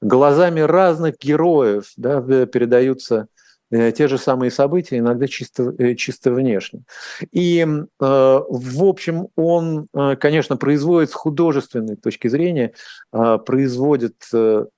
[0.00, 3.26] Глазами разных героев да, передаются Э,
[3.70, 6.82] те же самые события, иногда чисто, э, чисто внешне.
[7.30, 9.86] И, э, в общем, он,
[10.18, 12.72] конечно, производит с художественной точки зрения,
[13.10, 14.16] производит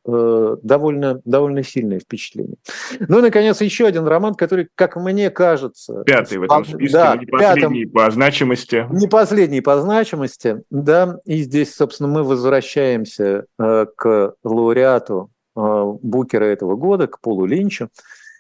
[0.04, 2.56] довольно, довольно сильное впечатление.
[3.00, 6.02] Ну и, наконец, еще один роман, который, как мне кажется...
[6.04, 8.86] Пятый в этом списке, да, не последний по значимости.
[8.90, 11.18] Не последний по значимости, да.
[11.24, 17.88] И здесь, собственно, мы возвращаемся к лауреату Букера этого года, к Полу Линчу.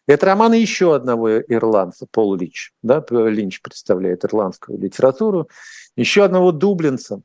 [0.06, 2.72] Это романы еще одного ирландца, Пол Линч.
[2.82, 3.04] Да?
[3.10, 5.48] Линч представляет ирландскую литературу.
[5.96, 7.22] Еще одного дублинца.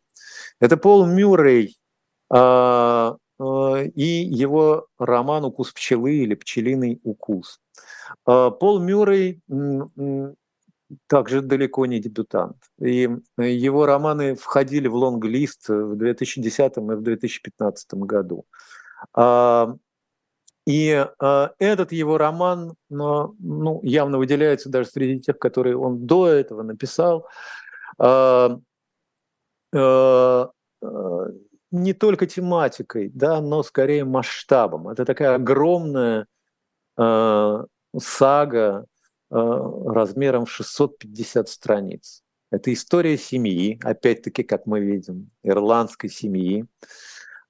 [0.59, 1.77] Это Пол Мюррей
[2.29, 7.59] а, а, и его роман «Укус пчелы» или «Пчелиный укус».
[8.25, 9.41] А, Пол Мюррей
[11.07, 12.57] также далеко не дебютант.
[12.79, 18.45] И его романы входили в лонг-лист в 2010 и в 2015 году.
[20.67, 26.61] И э, этот его роман ну, явно выделяется даже среди тех, которые он до этого
[26.61, 27.25] написал.
[27.97, 28.57] Э,
[29.73, 30.45] э,
[31.71, 34.89] не только тематикой, да, но скорее масштабом.
[34.89, 36.27] Это такая огромная
[36.97, 37.63] э,
[37.97, 38.85] сага
[39.31, 39.35] э,
[39.85, 42.23] размером в 650 страниц.
[42.51, 46.65] Это история семьи, опять-таки, как мы видим, ирландской семьи.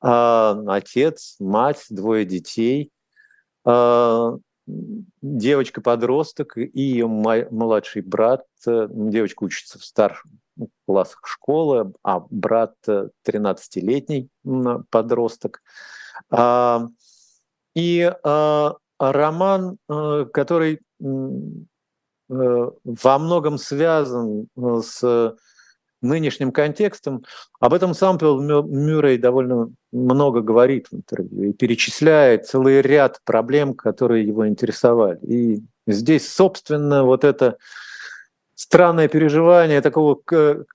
[0.03, 2.91] Э, отец, мать, двое детей–
[5.21, 8.45] девочка-подросток и ее младший брат.
[8.65, 10.25] Э, девочка учится в старших
[10.85, 14.29] классах школы, а брат 13-летний
[14.89, 15.61] подросток.
[16.31, 16.87] А,
[17.75, 21.05] и а, роман, э, который э,
[22.29, 25.37] во многом связан с
[26.01, 27.23] нынешним контекстом.
[27.59, 34.25] Об этом сам Мюррей довольно много говорит в интервью и перечисляет целый ряд проблем, которые
[34.25, 35.19] его интересовали.
[35.21, 37.57] И здесь, собственно, вот это
[38.57, 40.19] странное переживание такого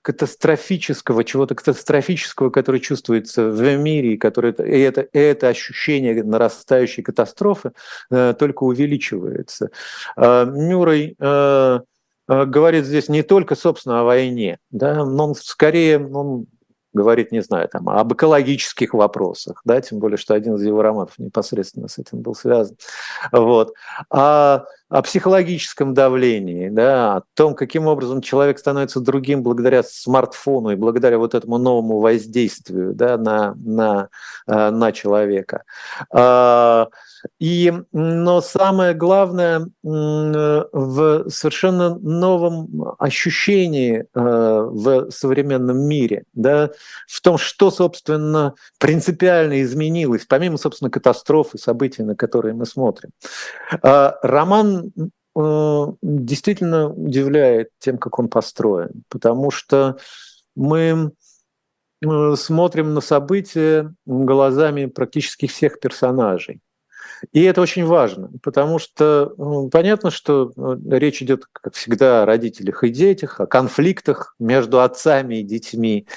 [0.01, 7.03] катастрофического, чего-то катастрофического, которое чувствуется в мире, и, которое, и, это, и это ощущение нарастающей
[7.03, 7.73] катастрофы
[8.09, 9.69] э, только увеличивается.
[10.15, 11.79] Э, Мюррей э,
[12.27, 16.47] говорит здесь не только, собственно, о войне, да, но он скорее он
[16.93, 21.17] говорит, не знаю, там, об экологических вопросах, да, тем более, что один из его романов
[21.17, 22.77] непосредственно с этим был связан.
[23.31, 23.73] Вот.
[24.09, 30.75] А о психологическом давлении, да, о том, каким образом человек становится другим благодаря смартфону и
[30.75, 34.09] благодаря вот этому новому воздействию да, на, на,
[34.45, 35.63] э, на человека.
[36.11, 36.89] А,
[37.39, 46.69] и, но самое главное в совершенно новом ощущении э, в современном мире, да,
[47.07, 53.09] в том, что, собственно, принципиально изменилось, помимо, собственно, катастроф и событий, на которые мы смотрим.
[53.81, 54.19] А,
[55.35, 59.97] э, действительно удивляет тем, как он построен, потому что
[60.55, 61.11] мы
[62.01, 66.61] э, смотрим на события глазами практически всех персонажей.
[67.31, 72.83] И это очень важно, потому что понятно, что э, речь идет, как всегда, о родителях
[72.83, 76.07] и детях, о конфликтах между отцами и детьми,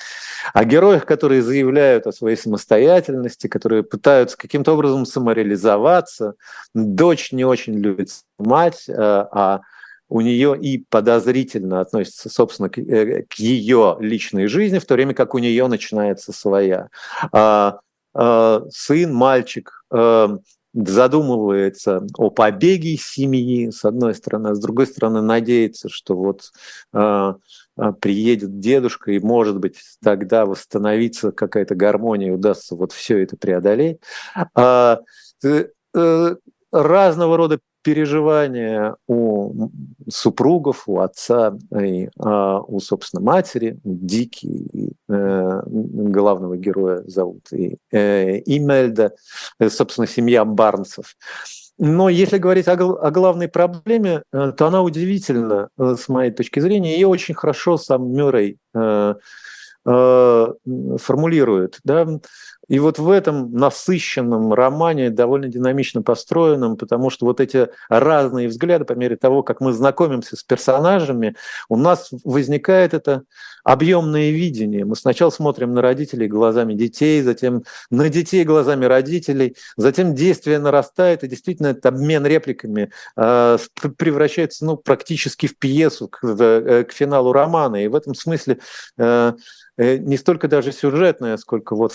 [0.53, 6.35] о героях, которые заявляют о своей самостоятельности, которые пытаются каким-то образом самореализоваться.
[6.75, 9.61] Дочь не очень любит мать, э, а
[10.09, 15.35] у нее и подозрительно относится, собственно, к, э, ее личной жизни, в то время как
[15.35, 16.89] у нее начинается своя.
[17.33, 17.79] А,
[18.71, 19.85] сын, мальчик,
[20.77, 26.53] задумывается о побеге семьи, с одной стороны, а с другой стороны, надеется, что вот
[26.93, 27.35] э,
[28.01, 33.99] приедет дедушка, и, может быть, тогда восстановится какая-то гармония, удастся вот все это преодолеть.
[34.55, 34.99] Э,
[35.43, 36.37] э,
[36.73, 39.71] разного рода переживания у
[40.09, 43.79] супругов, у отца и а, у, собственно, матери.
[43.85, 49.13] Дикий э, главного героя зовут и э, Имельда,
[49.61, 51.15] э, собственно, семья Барнсов.
[51.79, 56.59] Но если говорить о, о главной проблеме, э, то она удивительна, э, с моей точки
[56.59, 56.95] зрения.
[56.95, 59.15] Ее очень хорошо сам Мюррей э,
[59.85, 61.79] формулирует.
[61.85, 62.09] Да?
[62.69, 68.85] И вот в этом насыщенном романе, довольно динамично построенном, потому что вот эти разные взгляды,
[68.85, 71.37] по мере того, как мы знакомимся с персонажами,
[71.69, 73.23] у нас возникает это
[73.67, 74.85] объемное видение.
[74.85, 81.25] Мы сначала смотрим на родителей глазами детей, затем на детей глазами родителей, затем действие нарастает,
[81.25, 83.59] и действительно этот обмен репликами э,
[83.97, 87.85] превращается ну, практически в пьесу к, э, к финалу романа.
[87.85, 88.59] И в этом смысле
[88.99, 89.33] э,
[89.79, 91.93] не столько даже сюжетное, сколько вот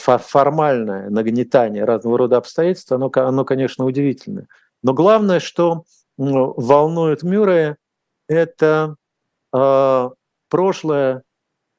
[0.61, 4.47] формальное нагнетание разного рода обстоятельств, оно, оно конечно, удивительное.
[4.83, 5.85] Но главное, что
[6.17, 7.77] волнует Мюррея,
[8.27, 8.95] это
[9.53, 10.09] э,
[10.49, 11.23] прошлое,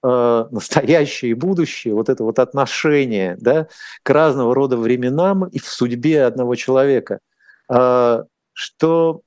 [0.03, 3.69] э, настоящее и будущее, вот это вот отношение да,
[4.03, 7.21] к разного рода временам и в судьбе одного человека,
[7.73, 9.21] э, что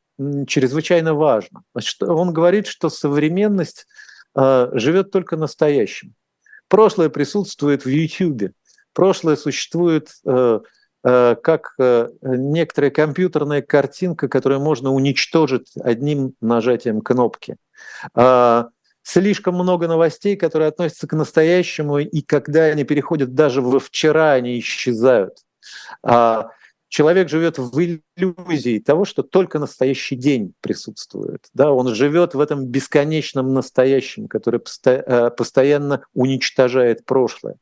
[0.48, 1.64] чрезвычайно важно.
[2.02, 3.88] Он говорит, что современность
[4.36, 6.14] э, живет только настоящим.
[6.68, 8.52] Прошлое присутствует в YouTube.
[8.96, 10.62] Прошлое существует э,
[11.04, 17.58] э, как э, некоторая компьютерная картинка, которую можно уничтожить одним нажатием кнопки.
[18.16, 18.64] Э,
[19.04, 24.58] слишком много новостей, которые относятся к настоящему, и когда они переходят даже во вчера, они
[24.60, 25.40] исчезают.
[26.02, 26.52] А,
[26.88, 31.50] человек живет в иллюзии того, что только настоящий день присутствует.
[31.54, 37.58] Да, он живет в этом бесконечном настоящем, который постоянно уничтожает прошлое.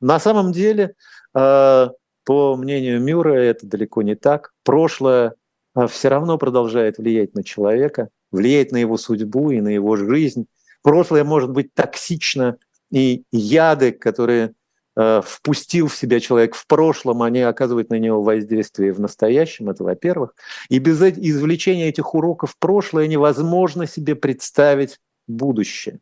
[0.00, 0.94] На самом деле,
[1.34, 1.88] э,
[2.24, 4.52] по мнению Мюра, это далеко не так.
[4.64, 5.34] Прошлое
[5.74, 10.46] э, все равно продолжает влиять на человека, влиять на его судьбу и на его жизнь.
[10.82, 12.58] Прошлое может быть токсично,
[12.90, 14.54] и яды, которые
[14.98, 19.84] Э, впустил в себя человек в прошлом, они оказывают на него воздействие в настоящем, это
[19.84, 20.34] во-первых.
[20.70, 25.98] И без извлечения этих уроков прошлое невозможно себе представить будущее.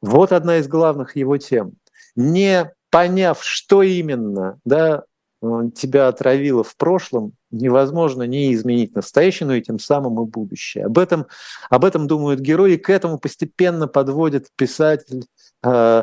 [0.00, 1.74] Вот одна из главных его тем.
[2.16, 5.04] Не поняв, что именно да,
[5.40, 10.86] тебя отравило в прошлом, невозможно не изменить настоящее, но и тем самым и будущее.
[10.86, 11.26] Об этом,
[11.70, 15.26] об этом думают герои, и к этому постепенно подводит писатель
[15.62, 16.02] э,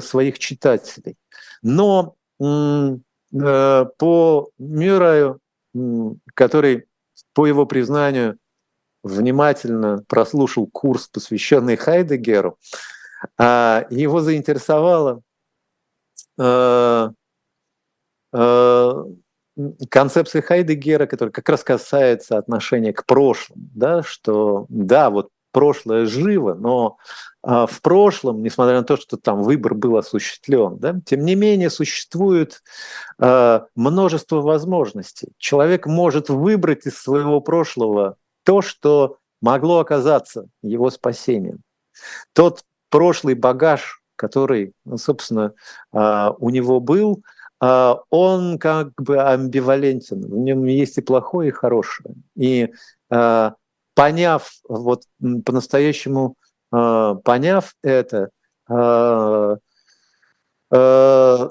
[0.00, 1.16] своих читателей.
[1.62, 2.96] Но э,
[3.30, 5.40] по Мюррею,
[6.34, 6.86] который,
[7.34, 8.38] по его признанию,
[9.02, 12.58] внимательно прослушал курс, посвященный Хайдегеру,
[13.38, 15.22] а, его заинтересовала
[16.40, 17.10] э,
[18.32, 19.04] э,
[19.90, 26.54] концепция Хайдегера, которая как раз касается отношения к прошлому, да, что да, вот прошлое живо,
[26.54, 26.96] но
[27.42, 31.70] а, в прошлом, несмотря на то, что там выбор был осуществлен, да, тем не менее
[31.70, 32.62] существует
[33.18, 35.32] а, множество возможностей.
[35.38, 41.60] Человек может выбрать из своего прошлого то, что могло оказаться его спасением.
[42.32, 45.54] Тот прошлый багаж, который, ну, собственно,
[45.92, 47.22] а, у него был,
[47.60, 50.22] он как бы амбивалентен.
[50.22, 52.14] В нем есть и плохое, и хорошее.
[52.34, 52.72] И
[53.94, 55.02] поняв, вот
[55.44, 56.36] по-настоящему
[56.70, 58.30] а, поняв это,
[58.68, 59.56] а,
[60.72, 61.50] а,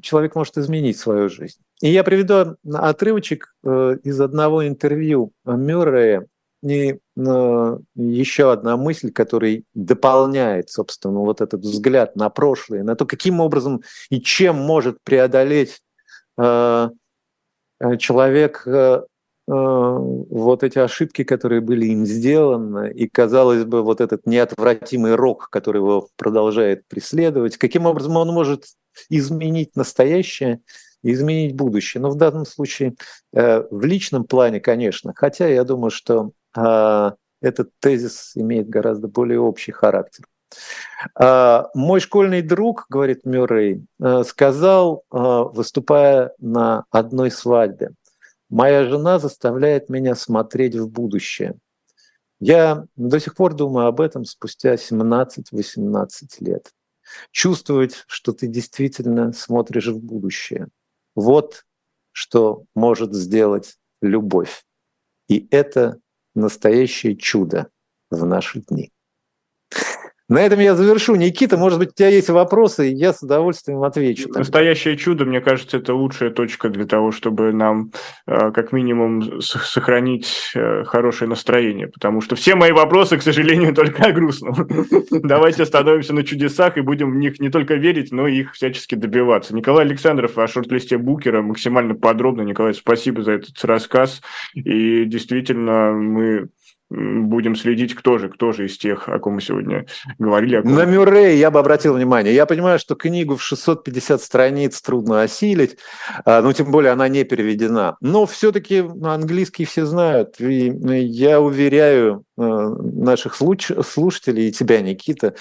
[0.00, 1.60] человек может изменить свою жизнь.
[1.82, 6.26] И я приведу отрывочек э, из одного интервью Мюррея,
[6.62, 13.40] и еще одна мысль, которая дополняет, собственно, вот этот взгляд на прошлое, на то, каким
[13.40, 15.80] образом и чем может преодолеть
[17.98, 19.00] человек э,
[19.50, 25.48] Э, вот эти ошибки, которые были им сделаны, и, казалось бы, вот этот неотвратимый рок,
[25.50, 28.66] который его продолжает преследовать, каким образом он может
[29.08, 30.60] изменить настоящее
[31.02, 32.00] изменить будущее.
[32.00, 32.94] Но в данном случае
[33.32, 39.40] э, в личном плане, конечно, хотя я думаю, что э, этот тезис имеет гораздо более
[39.40, 40.26] общий характер.
[41.16, 43.86] Мой школьный друг, говорит Мюррей,
[44.24, 47.90] сказал, выступая на одной свадьбе,
[48.50, 51.54] Моя жена заставляет меня смотреть в будущее.
[52.40, 56.08] Я до сих пор думаю об этом спустя 17-18
[56.40, 56.72] лет.
[57.30, 60.66] Чувствовать, что ты действительно смотришь в будущее.
[61.14, 61.64] Вот
[62.10, 64.64] что может сделать любовь.
[65.28, 66.00] И это
[66.34, 67.70] настоящее чудо
[68.10, 68.92] в наши дни.
[70.30, 71.16] На этом я завершу.
[71.16, 74.28] Никита, может быть, у тебя есть вопросы, и я с удовольствием отвечу.
[74.28, 77.90] Настоящее чудо, мне кажется, это лучшая точка для того, чтобы нам
[78.28, 84.04] э, как минимум сохранить э, хорошее настроение, потому что все мои вопросы, к сожалению, только
[84.04, 84.54] о грустном.
[85.10, 88.94] Давайте остановимся на чудесах и будем в них не только верить, но и их всячески
[88.94, 89.52] добиваться.
[89.52, 92.42] Николай Александров о шорт-листе Букера максимально подробно.
[92.42, 94.22] Николай, спасибо за этот рассказ.
[94.54, 96.50] И действительно, мы
[96.90, 99.86] будем следить, кто же, кто же из тех, о ком мы сегодня
[100.18, 100.60] говорили.
[100.60, 100.74] Ком...
[100.74, 102.34] На Мюррей я бы обратил внимание.
[102.34, 105.78] Я понимаю, что книгу в 650 страниц трудно осилить,
[106.24, 107.96] а, ну, тем более она не переведена.
[108.00, 110.40] Но все-таки английский все знают.
[110.40, 110.72] И
[111.06, 115.34] я уверяю наших слушателей и тебя, Никита,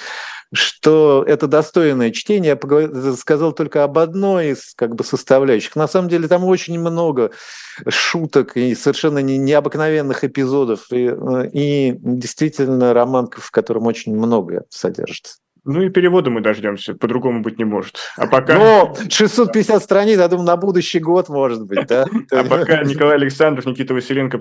[0.54, 2.58] что это достойное чтение.
[2.62, 5.76] Я сказал только об одной из как бы, составляющих.
[5.76, 7.32] На самом деле там очень много
[7.88, 10.92] шуток и совершенно необыкновенных эпизодов.
[10.92, 15.36] И, э, и действительно роман, в котором очень многое содержится.
[15.72, 18.00] Ну и перевода мы дождемся, по-другому быть не может.
[18.18, 18.58] А пока...
[18.58, 22.06] Ну, 650 страниц, я думаю, на будущий год, может быть, да?
[22.32, 24.40] А пока Николай Александров, Никита Василенко